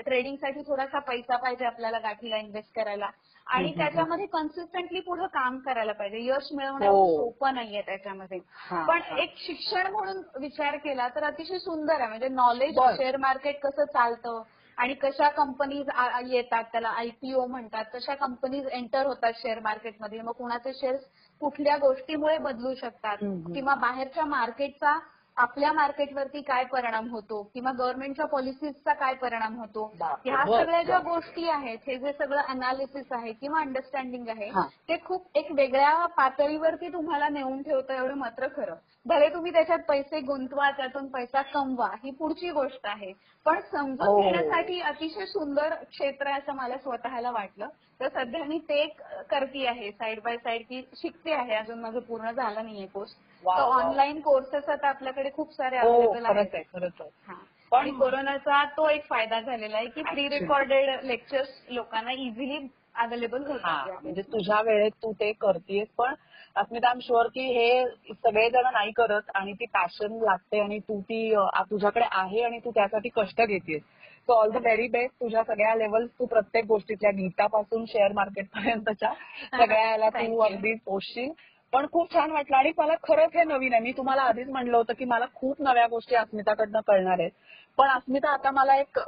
ट्रेडिंगसाठी 0.02 0.62
थोडासा 0.68 1.00
पैसा 1.00 1.38
पाहिजे 1.38 1.66
आपल्याला 1.66 2.00
गाठीला 2.00 2.38
इन्व्हेस्ट 2.38 2.76
करायला 2.76 3.10
आणि 3.48 3.72
त्याच्यामध्ये 3.78 4.26
कन्सिस्टंटली 4.26 5.00
पुढे 5.00 5.28
काम 5.34 5.58
करायला 5.60 5.92
पाहिजे 5.94 6.20
यश 6.20 6.48
मिळवणं 6.52 6.86
हो. 6.88 7.06
सोपं 7.10 7.54
नाहीये 7.56 7.82
त्याच्यामध्ये 7.82 8.40
हा, 8.62 8.84
पण 8.86 9.02
हा. 9.02 9.18
एक 9.18 9.38
शिक्षण 9.38 9.88
म्हणून 9.88 10.22
विचार 10.40 10.76
केला 10.78 11.08
तर 11.08 11.24
अतिशय 11.24 11.58
सुंदर 11.60 12.00
आहे 12.00 12.08
म्हणजे 12.08 12.28
नॉलेज. 12.30 12.80
शेअर 12.98 13.18
मार्केट 13.18 13.60
कसं 13.62 13.86
चालतं 13.86 14.42
आणि 14.78 14.94
कशा 14.94 15.30
कंपनीज 15.30 15.88
येतात 16.26 16.64
त्याला 16.72 16.90
आयपीओ 16.90 17.46
म्हणतात 17.46 17.86
कशा 17.94 18.16
कंपनीज 18.16 18.68
एंटर 18.70 19.06
होतात 19.06 19.34
शेअर 19.36 19.60
मार्केटमध्ये 19.60 20.22
मग 20.22 20.32
कुणाचे 20.34 20.74
शेअर्स 20.74 21.06
कुठल्या 21.42 21.78
गोष्टीमुळे 21.78 22.38
बदलू 22.40 22.74
शकतात. 22.76 23.18
किंवा 23.54 23.76
बाहेरच्या 23.78 24.26
मार्केटचा 24.26 24.98
आपल्या 25.38 25.72
मार्केटवरती 25.74 26.42
काय 26.42 26.64
परिणाम 26.64 27.10
होतो 27.10 27.42
किंवा 27.54 27.72
गव्हर्नमेंटच्या 27.72 28.26
पॉलिसीजचा 28.26 28.94
काय 28.94 29.14
परिणाम 29.14 29.56
होतो 29.56 29.84
ह्या 29.96 30.44
बर, 30.46 30.64
सगळ्या 30.64 30.82
ज्या 30.84 31.00
बर. 31.00 31.10
गोष्टी 31.10 31.48
आहेत 31.50 31.78
हे 31.88 31.98
जे 31.98 32.12
सगळं 32.14 32.42
अनालिसिस 32.48 33.12
आहे 33.12 33.32
किंवा 33.32 33.60
अंडरस्टँडिंग 33.60 34.28
आहे 34.28 34.50
हा. 34.50 34.66
ते 34.90 34.98
खूप 35.06 35.38
एक 35.38 35.52
वेगळ्या 35.52 36.06
पातळीवरती 36.18 36.88
तुम्हाला 36.94 37.30
नेऊन 37.30 37.62
ठेवतं 37.62 37.94
एवढं 37.94 38.18
मात्र 38.18 38.48
खरं 38.48 38.76
भले 39.06 39.28
तुम्ही 39.30 39.52
त्याच्यात 39.54 39.80
पैसे 39.88 40.20
गुंतवा 40.20 40.70
त्यातून 40.72 41.08
पैसा 41.08 41.42
कमवा 41.54 41.88
ही 42.04 42.12
पुढची 42.12 42.50
गोष्ट 42.52 42.86
आहे 42.86 43.12
पण 43.46 43.60
समजून 43.72 44.08
हो. 44.08 44.22
घेण्यासाठी 44.22 44.80
अतिशय 44.82 45.26
सुंदर 45.26 45.74
क्षेत्र 45.84 46.28
आहे 46.28 46.38
असं 46.38 46.56
मला 46.56 46.78
स्वतःला 46.78 47.32
वाटलं 47.32 47.68
तर 48.00 48.08
सध्या 48.10 48.44
मी 48.44 48.58
ते 48.60 48.86
करते 49.30 49.66
आहे 49.68 49.92
साईड 49.92 50.20
बाय 50.24 50.38
साईड 50.38 50.66
की 50.70 50.82
शिकते 50.96 51.34
आहे 51.34 51.56
अजून 51.56 51.80
माझं 51.80 52.00
पूर्ण 52.00 52.32
झालं 52.32 52.64
नाहीये 52.64 52.86
कोर्स. 52.88 53.14
ऑनलाईन 53.50 54.20
कोर्सेस 54.22 54.70
आता 54.70 54.88
आपल्याकडे 54.88 55.30
खूप 55.34 55.54
सारे 55.54 55.78
हो 55.80 55.88
अवेलेबल 55.88 56.26
खरंच 56.26 56.38
आहेत. 56.38 56.56
आहे 56.56 56.64
खरंच 56.74 57.02
आहे. 57.02 57.10
हा. 57.28 57.34
पण- 57.72 57.98
कोरोनाचा 58.00 58.64
तो 58.78 58.88
एक 58.90 59.06
फायदा 59.06 59.40
झालेला 59.42 59.78
आहे 59.78 59.86
की 59.86 60.02
प्री. 60.02 60.28
रेकॉर्डेड 60.30 60.90
लेक्चर्स 61.04 61.50
लोकांना 61.70 62.12
इझिली 62.12 62.68
अवेलेबल 62.96 63.44
हा 63.44 63.52
होतात 63.54 64.04
म्हणजे 64.04 64.22
तुझ्या 64.22 64.62
वेळेत 64.62 64.92
तू 65.04 65.12
ते 65.12 65.32
करतेस 65.32 65.88
पण 65.98 66.14
अस्मिता 66.56 66.90
आम 66.90 67.00
शुअर 67.00 67.28
की 67.28 67.42
हे 67.48 67.86
सगळेजण 68.14 68.68
नाही 68.74 68.92
करत 68.92 69.30
आणि 69.36 69.54
ती 69.54 69.66
पॅशन 69.66 70.18
लागते 70.22 70.60
आणि 70.60 70.80
तू 70.80 71.00
ती 71.02 71.34
तुझ्याकडे 71.70 72.06
आहे 72.12 72.44
आणि 72.44 72.60
तू 72.60 72.72
त्यासाठी 72.72 73.10
कष्ट 73.10 73.42
घेतेस. 73.42 73.82
So 74.30 74.34
all 74.34 74.50
the 74.52 74.58
very 74.58 74.88
best 74.88 75.14
तुझ्या 75.22 75.44
सगळ्या 75.44 75.76
लेवल्स 75.76 76.10
तू 76.20 76.26
प्रत्येक 76.26 76.66
गोष्टीतल्या 76.66 77.12
गीतापासून 77.12 77.86
शेअर 77.86 78.12
मार्केट 78.12 78.48
पर्यंतच्या 78.48 79.12
सगळ्या 79.54 79.90
याला 79.92 80.10
तू. 80.10 80.40
अगदी 80.40 80.74
पोचशील 80.86 81.30
पण 81.74 81.86
खूप 81.92 82.14
छान 82.14 82.32
वाटलं. 82.32 82.58
आणि 82.58 82.72
मला 82.78 82.94
खरंच 83.04 83.36
हे 83.36 83.44
नवीन 83.44 83.74
आहे. 83.74 83.82
मी 83.84 83.92
तुम्हाला 83.98 84.22
आधीच 84.24 84.50
म्हणलं 84.50 84.78
होतं 84.78 84.94
की 85.00 85.06
मला 85.06 85.26
खूप 85.36 85.62
नव्या 85.62 85.88
गोष्टी 85.88 86.16
अस्मिताकडनं 86.16 86.80
कळणार 86.88 87.20
आहेत. 87.20 87.32
पण 87.78 87.90
अस्मिता 87.90 88.30
आता 88.34 88.52
मला 88.52 88.76
एक 88.76 89.00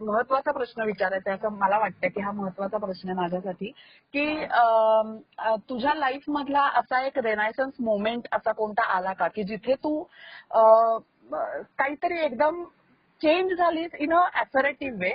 महत्त्वाचा 0.00 0.52
प्रश्न 0.52 0.82
विचारायचा 0.82 1.30
आहे. 1.30 1.38
असं 1.38 1.56
मला 1.58 1.78
वाटतं 1.78 2.08
की 2.08 2.20
हा 2.20 2.30
महत्त्वाचा 2.32 2.78
प्रश्न 2.78 3.08
आहे 3.08 3.16
माझ्यासाठी 3.18 3.70
की 4.14 4.24
तुझ्या 5.68 5.94
लाईफ 5.94 6.24
मधला 6.28 6.62
असा 6.78 7.04
एक 7.06 7.18
रेनायसन्स 7.18 7.74
मोमेंट 7.80 8.26
असा 8.32 8.52
कोणता 8.52 8.82
आला 8.96 9.12
का? 9.12 9.28
की 9.28 9.42
जिथे 9.42 9.74
तू 9.74 10.02
काहीतरी 11.32 12.18
एकदम 12.24 12.64
चेंज 13.20 13.52
झालीस 13.52 13.94
इन 13.98 14.14
अ 14.14 14.24
ऍसरेटिव्ह 14.40 14.98
वे 15.00 15.12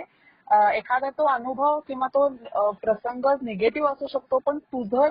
एखादा 0.51 1.09
तो 1.09 1.23
अनुभव 1.23 1.79
किंवा 1.79 2.07
तो 2.07 2.27
प्रसंग 2.71 3.25
निगेटिव्ह 3.41 3.89
असू 3.89 4.07
शकतो 4.07 4.37
पण 4.37 4.57
तुझं 4.57 5.09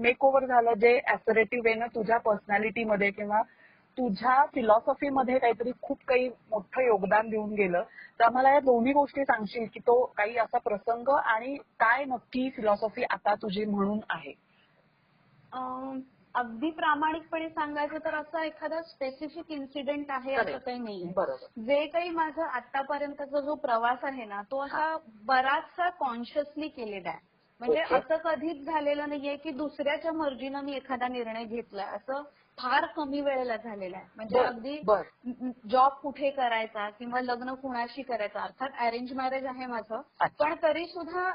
मेक 0.00 0.24
ओव्हर 0.24 0.46
झालं 0.46 0.72
जे 0.72 1.00
ऍसरेटिव्ह 1.06 1.62
वेनं 1.64 1.86
तुझ्या 1.86 2.18
पर्सनॅलिटीमध्ये 2.18 3.10
किंवा 3.10 3.42
तुझ्या 3.98 4.44
फिलॉसॉफीमध्ये 4.54 5.38
काहीतरी 5.38 5.70
खूप 5.82 5.98
काही 6.08 6.28
मोठं 6.28 6.82
योगदान 6.82 7.28
देऊन 7.28 7.54
गेलं 7.54 7.82
तर 8.18 8.24
आम्हाला 8.24 8.52
या 8.52 8.60
दोन्ही 8.60 8.92
गोष्टी 8.92 9.24
सांगशील 9.24 9.66
की 9.74 9.80
तो 9.80 10.04
काही 10.16 10.36
असा 10.36 10.58
प्रसंग 10.58 11.08
आणि 11.08 11.56
काय 11.56 12.04
नक्की 12.04 12.50
फिलॉसॉफी 12.50 13.02
आता 13.02 13.34
तुझी 13.34 13.64
म्हणून 13.64 14.00
आहे? 14.10 14.32
अगदी 16.34 16.70
प्रामाणिकपणे 16.70 17.48
सांगायचं 17.48 17.98
तर 18.04 18.14
असं 18.14 18.38
एखादा 18.38 18.82
स्पेसिफिक 18.82 19.50
इन्सिडेंट 19.50 20.10
आहे 20.10 20.34
असं 20.34 20.58
काही 20.58 20.78
नाहीये. 20.78 21.12
जे 21.66 21.86
काही 21.86 22.10
माझा 22.10 22.46
आतापर्यंतचा 22.46 23.40
जो 23.40 23.54
प्रवास 23.54 23.98
आहे 24.02 24.24
ना 24.24 24.42
तो 24.42 24.64
असा 24.64 24.96
बराचसा 25.24 25.88
कॉन्शियसली 25.90 26.68
केलेला 26.68 27.08
आहे. 27.08 27.18
म्हणजे. 27.60 27.80
असं 27.80 28.16
कधीच 28.16 28.64
झालेलं 28.66 29.08
नाहीये 29.08 29.36
की 29.36 29.50
दुसऱ्याच्या 29.50 30.12
मर्जीनं 30.12 30.60
मी 30.60 30.72
एखादा 30.72 31.08
निर्णय 31.08 31.44
घेतलाय. 31.44 31.86
असं 31.86 32.22
फार 32.58 32.86
कमी 32.86 33.20
वेळेला 33.20 33.56
झालेलं 33.56 33.96
आहे. 33.96 34.06
म्हणजे 34.16 34.38
अगदी. 34.38 34.78
जॉब 35.70 35.92
कुठे 35.92 36.30
करायचा 36.30 36.90
किंवा 36.90 37.20
लग्न 37.20 37.54
कुणाशी 37.54 38.02
करायचं 38.02 38.38
अर्थात 38.38 38.70
अरेंज 38.78 39.12
मॅरेज 39.12 39.46
आहे 39.46 39.66
माझं. 39.66 40.00
पण 40.38 40.54
तरी 40.62 40.86
सुद्धा 40.86 41.30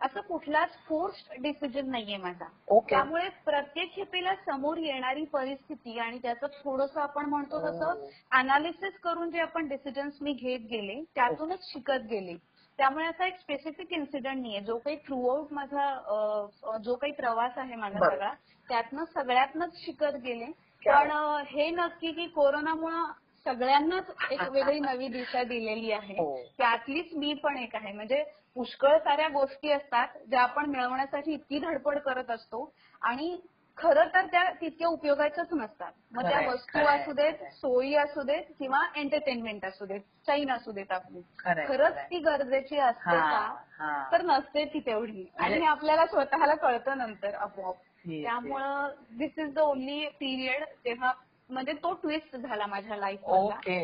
असं 0.00 0.20
कुठलाच 0.20 0.76
फोर्स्ड 0.86 1.32
डिसिजन 1.42 1.90
नाहीये 1.90 2.16
माझा 2.16 2.44
ओके. 2.68 2.88
त्यामुळे 2.90 3.28
प्रत्येक 3.44 3.94
खेपेला 3.94 4.34
समोर 4.46 4.76
येणारी 4.78 5.24
परिस्थिती 5.24 5.98
आणि 5.98 6.18
त्याचं 6.18 6.46
थोडस 6.64 6.96
आपण 6.98 7.26
म्हणतो 7.26 7.58
हो. 7.58 7.66
तसं 7.66 8.06
अनालिसिस 8.30 8.98
करून 9.02 9.30
जे 9.30 9.40
आपण 9.40 9.68
डिसिजन्स 9.68 10.22
मी 10.22 10.32
घेत 10.32 10.66
गेले 10.70 11.00
त्यातूनच 11.14 11.70
शिकत 11.72 12.06
गेले 12.10 12.34
त्यामुळे 12.78 13.06
असा 13.06 13.26
एक 13.26 13.38
स्पेसिफिक 13.38 13.92
इन्सिडेंट 13.92 14.40
नाहीये 14.42 14.60
जो 14.60 14.76
काही 14.78 14.96
थ्रू 14.96 15.26
आउट 15.28 15.52
माझा 15.52 16.78
जो 16.84 16.94
काही 16.94 17.12
प्रवास 17.12 17.58
आहे 17.58 17.74
माझा. 17.76 17.98
सगळा 18.00 18.32
त्यातनं 18.68 19.04
सगळ्यातनच 19.04 19.76
शिकत 19.76 20.16
गेले 20.24 20.46
पण 20.82 21.10
हे 21.46 21.68
नक्की 21.70 22.12
की 22.12 22.26
कोरोनामुळं 22.26 23.10
सगळ्यांनाच 23.46 24.10
एक 24.30 24.40
वेगळी 24.52 24.80
नवी 24.80 25.08
दिशा 25.08 25.42
दिलेली 25.44 25.90
आहे 25.92 26.14
हो. 26.14 26.36
त्यातलीच 26.58 27.12
मी 27.14 27.32
पण 27.34 27.56
एक 27.58 27.74
आहे 27.76 27.92
म्हणजे 27.92 28.22
पुष्कळ 28.56 28.98
साऱ्या 28.98 29.28
गोष्टी 29.28 29.70
असतात 29.72 30.08
ज्या 30.30 30.40
आपण 30.40 30.66
मिळवण्यासाठी 30.66 31.32
इतकी 31.32 31.58
धडपड 31.58 31.98
करत 31.98 32.30
असतो 32.30 32.72
आणि 33.02 33.36
खरं 33.78 34.08
तर 34.14 34.26
त्या 34.26 34.42
तितक्या 34.60 34.88
उपयोगाच्याच 34.88 35.52
नसतात 35.52 35.92
मग 36.12 36.22
त्या 36.22 36.30
खरंय, 36.30 36.46
वस्तू 36.48 36.78
खरंय, 36.78 36.98
असू 36.98 37.12
देत 37.12 37.32
खरंय. 37.32 37.50
सोयी 37.50 37.94
असू 37.94 38.22
देत 38.22 38.42
किंवा 38.58 38.80
एंटरटेनमेंट 38.96 39.64
असू 39.64 39.86
देत 39.86 40.00
चैन 40.26 40.50
असू 40.50 40.72
देत 40.72 40.92
आपली 40.92 41.20
खरंय, 41.38 41.66
खरंच 41.66 41.92
खरंय. 41.92 42.04
ती 42.04 42.18
गरजेची 42.18 42.78
असते 42.78 43.10
का 43.10 43.56
हा. 43.78 44.08
तर 44.12 44.22
नसते 44.22 44.64
ती 44.64 44.80
तेवढी 44.80 45.24
आणि 45.38 45.58
हे 45.58 45.66
आपल्याला 45.66 46.06
स्वतःला 46.06 46.54
कळतं 46.54 46.98
नंतर 46.98 47.34
आपोआप 47.34 47.74
Yes, 48.04 48.12
yes. 48.12 48.22
त्यामुळं 48.22 48.90
this 49.18 49.38
is 49.38 49.52
the 49.54 49.58
only 49.58 50.08
period 50.20 50.64
तेव्हा 50.84 51.12
म्हणजे 51.50 51.72
तो 51.72 51.92
ट्विस्ट 51.92 52.36
झाला 52.36 52.66
माझ्या 52.66 52.96
लाईफ 52.96 53.24
ओके 53.24 53.78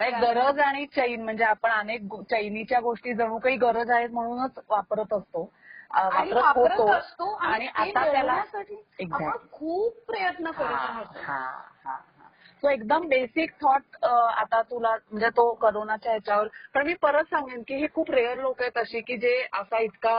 नाही, 0.00 0.10
गरज 0.12 0.58
आणि 0.60 0.86
चैन 0.86 1.22
म्हणजे 1.22 1.44
आपण 1.44 1.70
अनेक 1.70 2.14
चैनीच्या 2.30 2.80
गोष्टी 2.80 3.14
जणू 3.14 3.38
काही 3.38 3.56
गरज 3.56 3.90
आहेत 3.90 4.08
म्हणूनच 4.08 4.58
वापरत 4.68 5.12
असतो. 5.12 5.50
वापरत 5.94 6.80
असतो 6.90 7.32
आणि 7.34 7.66
आता 7.66 8.04
त्याला. 8.12 8.42
खूप 9.52 9.98
प्रयत्न 10.06 10.50
करत 10.50 10.70
हा 10.70 10.86
राहतो 10.86 11.20
हा 11.22 11.38
हा. 11.84 11.96
सो 12.62 12.68
एकदम 12.70 13.06
बेसिक 13.08 13.50
थॉट 13.62 14.04
आता 14.04 14.60
तुला 14.62 14.90
म्हणजे 15.10 15.28
तो 15.28 15.52
करोनाच्या 15.54 16.12
ह्याच्यावर. 16.12 16.46
पण 16.74 16.86
मी 16.86 16.94
परत 16.94 17.24
सांगेन 17.24 17.62
की 17.68 17.74
हे 17.74 17.86
खूप 17.94 18.10
रेअर 18.10 18.38
लोक 18.38 18.62
आहेत 18.62 18.78
अशी 18.78 19.00
की 19.00 19.16
जे 19.16 19.34
असा 19.52 19.78
इतका 19.78 20.14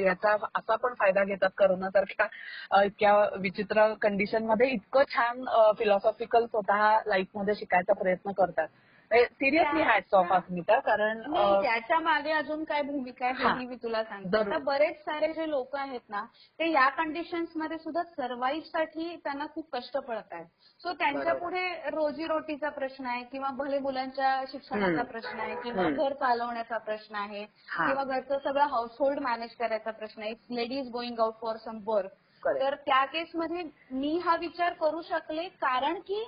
याचा 0.00 0.36
असा 0.54 0.76
पण 0.76 0.94
फायदा 0.94 1.24
घेतात 1.24 1.50
करोनासारख्या 1.58 2.26
अ, 2.70 2.82
इतक्या 2.82 3.14
विचित्र 3.40 3.92
कंडिशनमध्ये 4.02 4.68
इतकं 4.70 5.02
छान 5.14 5.44
फिलॉसॉफिकल 5.78 6.46
स्वतः 6.46 6.98
लाईफमध्ये 7.06 7.54
शिकायचा 7.54 7.92
प्रयत्न 7.92 8.32
करतात. 8.32 8.68
सिरियसली 9.12 9.82
हॅट्स 9.82 10.14
ऑफ 10.14 10.32
अस्मिता 10.32 10.78
कारण 10.80 11.18
नाही 11.26 11.62
त्याच्यामागे 11.62 12.32
अजून 12.32 12.62
काय 12.64 12.82
भूमिका 12.82 13.26
आहे 13.26 13.44
हा. 13.44 13.52
हे 13.54 13.66
मी 13.66 13.76
तुला 13.76 14.02
सांगते 14.04 14.28
जरूर. 14.30 14.46
आता 14.46 14.58
बरेच 14.64 14.96
सारे 15.00 15.32
जे 15.32 15.48
लोक 15.50 15.76
आहेत 15.76 16.00
ना 16.10 16.24
ते 16.58 16.70
या 16.70 16.88
कंडिशन्समध्ये 16.88 17.78
सुद्धा 17.78 18.02
सर्व्हाइव्हसाठी 18.04 19.16
त्यांना 19.16 19.46
खूप 19.54 19.68
कष्ट 19.72 19.96
पडत 19.98 20.32
आहेत 20.32 20.46
सो 20.80 20.92
त्यांच्या 20.92 21.22
बरोबर. 21.24 21.38
पुढे 21.40 21.90
रोजीरोटीचा 21.90 22.68
प्रश्न 22.70 23.06
आहे 23.06 23.22
किंवा 23.24 23.50
भले 23.56 23.78
मुलांच्या 23.78 24.42
शिक्षणाचा 24.52 24.86
हम्म. 24.86 25.02
प्रश्न 25.02 25.38
आहे 25.40 25.54
किंवा 25.62 25.82
हम्म. 25.82 26.02
घर 26.02 26.12
चालवण्याचा 26.14 26.78
प्रश्न 26.80 27.14
आहे 27.14 27.42
हा. 27.68 27.86
किंवा 27.86 28.04
घरचं 28.04 28.38
सगळं 28.38 28.66
हाऊसहोल्ड 28.68 29.18
मॅनेज 29.18 29.54
करायचा 29.56 29.90
प्रश्न 29.90 30.22
आहे 30.22 30.34
lady 30.56 30.78
is 30.78 30.90
going 30.90 31.20
out 31.20 31.40
for 31.40 31.56
some 31.56 31.78
work 31.86 32.10
Correct. 32.42 32.60
तर 32.60 32.74
त्या 32.76 33.04
केसमध्ये 33.04 33.62
मी 33.90 34.16
हा 34.18 34.34
विचार 34.36 34.72
करू 34.72 35.00
शकले 35.02 35.42
कारण 35.60 35.98
की 36.00 36.22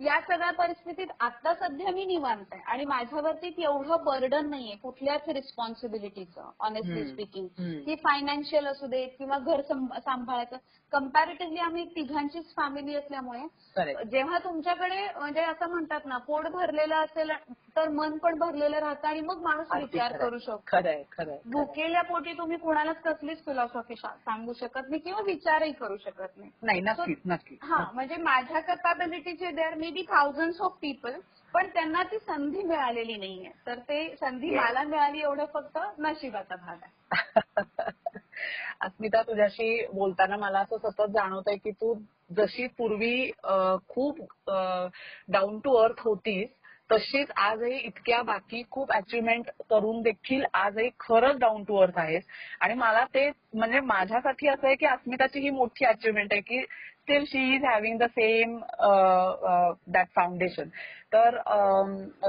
या 0.00 0.18
सगळ्या 0.20 0.50
परिस्थितीत 0.50 1.06
आता 1.20 1.52
सध्या 1.54 1.90
मी 1.92 2.04
निवांत 2.04 2.44
आहे 2.52 2.62
आणि 2.66 2.84
माझ्यावरती 2.84 3.52
एवढं 3.58 4.04
बर्डन 4.04 4.48
नाहीये 4.50 4.76
कुठल्याच 4.76 5.28
रिस्पॉन्सिबिलिटीचं 5.28 6.50
ऑनेस्टली. 6.60 7.04
स्पीकिंग. 7.04 7.46
की 7.84 7.94
फायनान्शियल 7.94 8.66
असू 8.66 8.86
देत 8.86 9.08
किंवा 9.18 9.38
घर 9.38 9.60
सांभाळायचं 9.62 10.56
कम्पॅरेटिव्हली 10.92 11.58
आम्ही 11.60 11.84
तिघांचीच 11.96 12.54
फॅमिली 12.56 12.94
असल्यामुळे. 12.94 13.40
जेव्हा 14.04 14.38
तुमच्याकडे 14.38 15.06
म्हणजे 15.18 15.40
असं 15.40 15.68
म्हणतात 15.70 16.06
ना 16.06 16.16
पोट 16.18 16.46
भरलेलं 16.46 16.94
असेल 16.94 17.30
तर 17.76 17.88
मन 17.88 18.16
पण 18.18 18.38
भरलेलं 18.38 18.78
राहतं 18.78 19.08
आणि 19.08 19.20
मग 19.20 19.42
माणूस 19.42 19.66
विचार. 19.72 20.16
करू 20.18 20.38
शकतो 20.38 20.60
भुकेल्या 21.46 22.02
पोटी 22.02 22.32
तुम्ही 22.32 22.56
कुणालाच 22.56 23.02
कसलीच 23.02 23.44
फिलॉसॉफी 23.44 23.94
सांगू 23.96 24.52
शकत 24.52 24.88
नाही 24.88 25.00
किंवा 25.00 25.20
विचारही 25.22 25.72
करू 25.72 25.96
शकत 25.96 26.36
नाही 26.36 26.50
हा 27.62 27.84
म्हणजे 27.94 28.16
माझ्या 28.18 28.60
कॅपॅबिलिटीचे 28.62 29.50
there 29.50 29.74
may 29.74 29.89
be 29.90 30.02
thousand 30.02 30.60
of 30.60 30.76
people 30.80 31.12
पण 31.54 31.66
त्यांना 31.66 32.02
ती 32.02 32.18
संधी 32.18 32.62
मिळालेली 32.62 33.16
नाहीये. 33.16 33.50
तर 33.66 33.78
ते 33.78 34.16
संधी. 34.20 34.50
मला 34.50 34.82
मिळाली 34.82 35.20
एवढं 35.20 35.44
फक्त 35.54 35.78
नशिबाचा 35.98 36.56
भाग 36.56 36.76
आहे. 36.82 37.10
अस्मिता 38.80 39.22
तुझ्याशी 39.22 39.86
बोलताना 39.86 40.36
मला 40.36 40.58
असं 40.58 40.90
सतत 40.90 41.10
जाणवत 41.10 41.42
आहे 41.46 41.56
की 41.56 41.70
तू 41.70 41.94
जशी 42.36 42.66
पूर्वी 42.66 43.30
खूप 43.88 44.20
डाऊन 45.28 45.58
टू 45.58 45.74
अर्थ 45.74 46.00
होतीस 46.00 46.48
तशीच 46.92 47.30
आजही 47.36 47.76
इतक्या 47.76 48.22
बाकी 48.22 48.62
खूप 48.70 48.92
अचिव्हमेंट 48.92 49.50
करून 49.70 50.00
देखील 50.02 50.44
आजही 50.54 50.88
खरंच 51.00 51.36
डाऊन 51.36 51.64
टू 51.64 51.76
अर्थ 51.76 51.98
आहेस. 51.98 52.22
आणि 52.60 52.74
मला 52.74 53.04
ते 53.04 53.30
म्हणजे 53.54 53.80
माझ्यासाठी 53.80 54.48
असं 54.48 54.66
आहे 54.66 54.76
की 54.76 54.86
अस्मिताची 54.86 55.40
ही 55.40 55.50
मोठी 55.50 55.84
अचिव्हमेंट 55.84 56.32
आहे 56.32 56.40
की 56.40 56.64
still 57.10 57.24
she 57.24 57.54
is 57.54 57.64
having 57.64 57.98
the 57.98 58.04
same 58.10 58.58
that 59.92 60.08
foundation 60.16 60.68
तर 61.12 61.36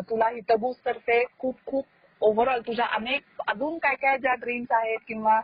तुला 0.01 0.29
हितबूस 0.29 0.75
तर्फे 0.85 1.23
खूप 1.39 1.55
खूप 1.65 1.85
ओव्हरऑल 2.21 2.61
तुझ्या 2.67 2.85
अनेक 2.85 3.41
अजून 3.47 3.77
काय 3.77 3.95
काय 3.95 4.17
ज्या 4.17 4.33
ड्रीम्स 4.33 4.71
आहेत 4.71 4.99
किंवा 5.07 5.39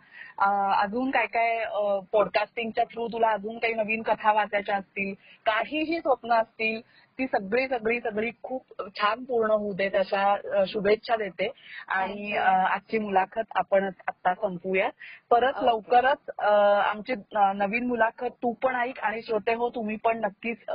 अजून 0.82 1.10
काय 1.12 1.26
काय 1.26 1.64
पॉडकास्टिंगच्या 2.12 2.84
थ्रू 2.84 3.08
तुला 3.08 3.30
अजून 3.30 3.58
काही 3.58 3.74
नवीन 3.74 4.02
कथा 4.02 4.34
वाचायच्या 4.34 4.76
असतील 4.76 5.14
काहीही 5.46 6.00
स्वप्न 6.00 6.34
असतील 6.34 6.80
ती 7.20 7.26
सगळी 7.28 7.68
सगळी 7.68 8.00
सगळी 8.00 8.30
खूप 8.44 8.82
छान 8.96 9.24
पूर्ण 9.24 9.52
होऊ 9.52 9.72
देत 9.74 9.96
अशा 9.96 10.66
शुभेच्छा 10.68 11.16
देते. 11.16 11.48
आणि 11.90 12.36
आजची 12.36 13.00
मुलाखत 13.00 13.56
आपण 13.56 13.90
आता 14.08 14.34
संपूया. 14.34 14.90
परत. 15.30 15.64
लवकरच 15.64 16.30
आमची 16.40 17.14
नवीन 17.56 17.88
मुलाखत 17.88 18.38
तू 18.44 18.54
पण 18.64 18.76
ऐक 18.76 19.00
आणि 19.00 19.22
श्रोते 19.22 19.54
हो 19.54 19.70
तुम्ही 19.70 19.96
पण 19.96 20.20
नक्कीच 20.20 20.70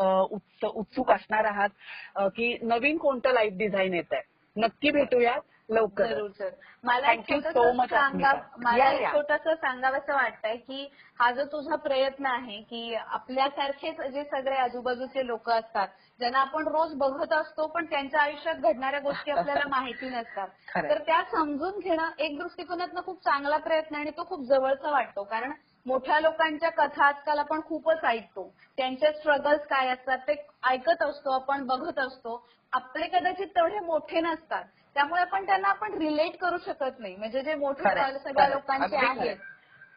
उत्सुक 0.65 1.11
असणार 1.11 1.45
आहात 1.45 2.29
की 2.37 2.57
नवीन 2.63 2.99
कोणतं 2.99 3.33
लाईफ 3.33 3.53
डिझाईन 3.53 3.95
येत 3.95 4.13
आहे 4.13 4.31
नक्की 4.57 4.91
भेटूया 4.91 5.39
लवकर 5.69 6.07
जरूर 6.07 6.31
सर 6.31 6.51
मला 6.85 7.11
एक 7.13 7.21
छोटंसं 7.29 7.77
much, 7.77 7.89
सांगा 7.89 8.31
अस्मिता. 8.31 8.59
मला 8.59 8.91
एक. 8.91 9.07
छोटस 9.13 9.49
सांगावंसं 9.49 10.15
वाटतंय 10.15 10.57
की 10.57 10.91
हा 11.19 11.31
जो 11.31 11.45
तुझा 11.45 11.77
प्रयत्न 11.77 12.27
आहे 12.27 12.61
की 12.63 12.95
आपल्यासारखेच 12.95 14.01
जे 14.01 14.25
सगळे 14.25 14.57
आजूबाजूचे 14.57 15.27
लोक 15.27 15.51
असतात 15.51 15.89
ज्यांना 16.19 16.39
आपण 16.39 16.69
रोज 16.69 16.95
बघत 16.95 17.33
असतो 17.33 17.67
पण 17.67 17.85
त्यांच्या 17.85 18.21
आयुष्यात 18.21 18.55
घडणाऱ्या 18.55 19.01
गोष्टी 19.01 19.31
आपल्याला 19.31 19.69
माहिती 19.69 20.09
नसतात. 20.09 20.49
खरंय. 20.75 20.89
तर 20.91 20.99
त्या 20.99 21.23
समजून 21.23 21.79
घेणं 21.79 22.11
एक 22.19 22.39
दृष्टिकोनातनं 22.39 23.01
खूप 23.01 23.25
चांगला 23.25 23.57
प्रयत्न 23.57 23.95
आहे 23.95 24.03
आणि 24.03 24.11
तो 24.11 24.25
खूप 24.27 24.45
जवळचा 24.45 24.91
वाटतो. 24.91 25.23
कारण 25.23 25.53
मोठ्या 25.87 26.21
लोकांच्या 26.21 26.71
कथा 26.71 27.05
आजकाल 27.05 27.39
आपण 27.39 27.61
खूपच 27.61 28.05
ऐकतो. 28.05 28.55
त्यांचे 28.77 29.13
स्ट्रगल्स 29.13 29.67
काय 29.67 29.89
असतात 29.89 30.19
ते 30.19 30.47
ऐकत 30.67 31.03
असतो 31.03 31.33
आपण 31.33 31.67
बघत 31.67 31.99
असतो. 31.99 32.47
आपले 32.73 33.07
कदाचित 33.07 33.47
तेवढे 33.47 33.79
मोठे 33.79 34.21
नसतात. 34.21 34.65
त्यामुळे 34.97 35.21
आपण 35.21 35.47
त्यांना 35.47 35.69
आपण 35.69 35.95
रिलेट 35.99 36.37
करू 36.37 36.59
शकत 36.59 36.99
नाही 36.99 37.17
म्हणजे 37.17 37.41
जे 37.43 37.55
मोठे 37.55 37.83
सगळ्या. 37.83 38.49
लोकांचे. 38.49 38.97
आहेत 38.97 39.37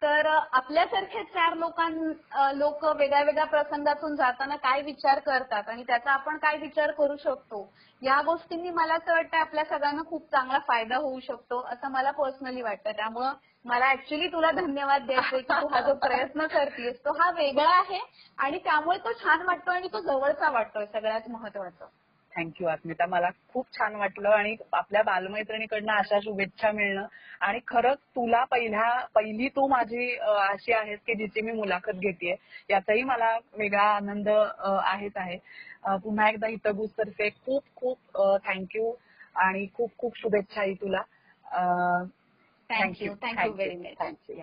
तर 0.02 0.26
आपल्यासारखे 0.26 1.22
चार 1.24 1.54
लोकां 1.54 1.90
लोक 2.54 2.84
वेगळ्या 2.84 3.22
वेगळ्या 3.22 3.44
प्रसंगातून 3.44 4.16
जाताना 4.16 4.56
काय 4.56 4.80
विचार 4.82 5.18
करतात 5.18 5.68
आणि 5.68 5.82
त्याचा 5.82 6.10
आपण 6.12 6.36
काय 6.36 6.56
विचार 6.56 6.90
करू 6.90 7.16
शकतो 7.16 7.72
या 8.02 8.20
गोष्टींनी 8.22 8.70
मला 8.70 8.94
असं 8.94 9.12
वाटतं 9.12 9.36
आपल्या 9.36 9.64
सगळ्यांना 9.64 10.02
खूप 10.02 10.30
चांगला 10.30 10.58
फायदा 10.58 10.96
होऊ 10.96 11.20
शकतो 11.20 11.60
असं 11.68 11.88
मला 11.88 12.10
पर्सनली 12.10 12.62
वाटतं 12.62 12.92
त्यामुळं 12.92 13.32
मला 13.64 13.90
ऍक्च्युली 13.90 14.28
तुला 14.28 14.50
धन्यवाद 14.50 15.02
द्यायचे 15.02 15.40
की 15.40 15.52
तू 15.52 15.66
हा 15.66 15.80
जो 15.80 15.94
प्रयत्न 15.94 16.46
करतेस 16.46 17.04
तो 17.04 17.12
हा 17.12 17.30
वेगळा 17.30 17.76
आहे 17.78 18.00
आणि 18.38 18.58
त्यामुळे 18.58 18.98
तो 18.98 19.12
छान 19.12 19.42
वाटतो 19.42 19.70
आणि 19.70 19.88
तो 19.92 20.00
जवळचा 20.00 20.50
वाटतोय 20.50 20.86
सगळ्यात 20.86 21.28
महत्वाचं 21.28 21.86
थँक्यू 22.36 22.66
अस्मिता. 22.68 23.06
मला 23.06 23.28
खूप 23.52 23.66
छान 23.72 23.94
वाटलं 23.96 24.28
आणि 24.28 24.54
आपल्या 24.72 25.02
बालमैत्रिणीकडनं 25.02 25.92
अशा 25.92 26.18
शुभेच्छा 26.20 26.70
मिळणं. 26.72 27.06
आणि 27.40 27.60
खरंच 27.68 27.98
तुला 28.16 28.42
पहिल्या 28.44 28.88
पहिली 29.14 29.48
तू 29.48 29.66
माझी 29.68 30.10
अशी 30.16 30.72
आहेस 30.72 30.98
की 31.06 31.14
जिची 31.14 31.42
मी 31.42 31.52
मुलाखत 31.52 31.98
घेतेय. 32.00 32.34
याचाही 32.70 33.02
मला 33.02 33.36
वेगळा 33.58 33.88
आनंद 33.94 34.28
आहेच 34.28 35.16
आहे. 35.16 35.38
पुन्हा 35.96 36.28
एकदा 36.28 36.48
हितगुज 36.48 36.90
तर्फे 36.98 37.28
खूप 37.44 37.62
खूप 37.76 38.18
थँक्यू 38.46 38.92
आणि 39.36 39.66
खूप 39.74 39.90
खूप 39.98 40.18
शुभेच्छाही 40.18 40.74
तुला. 40.74 41.02
Thank you 42.70 43.14
thank you 43.14 43.52
very 43.52 43.76
much 43.76 43.98
thank you 44.00 44.36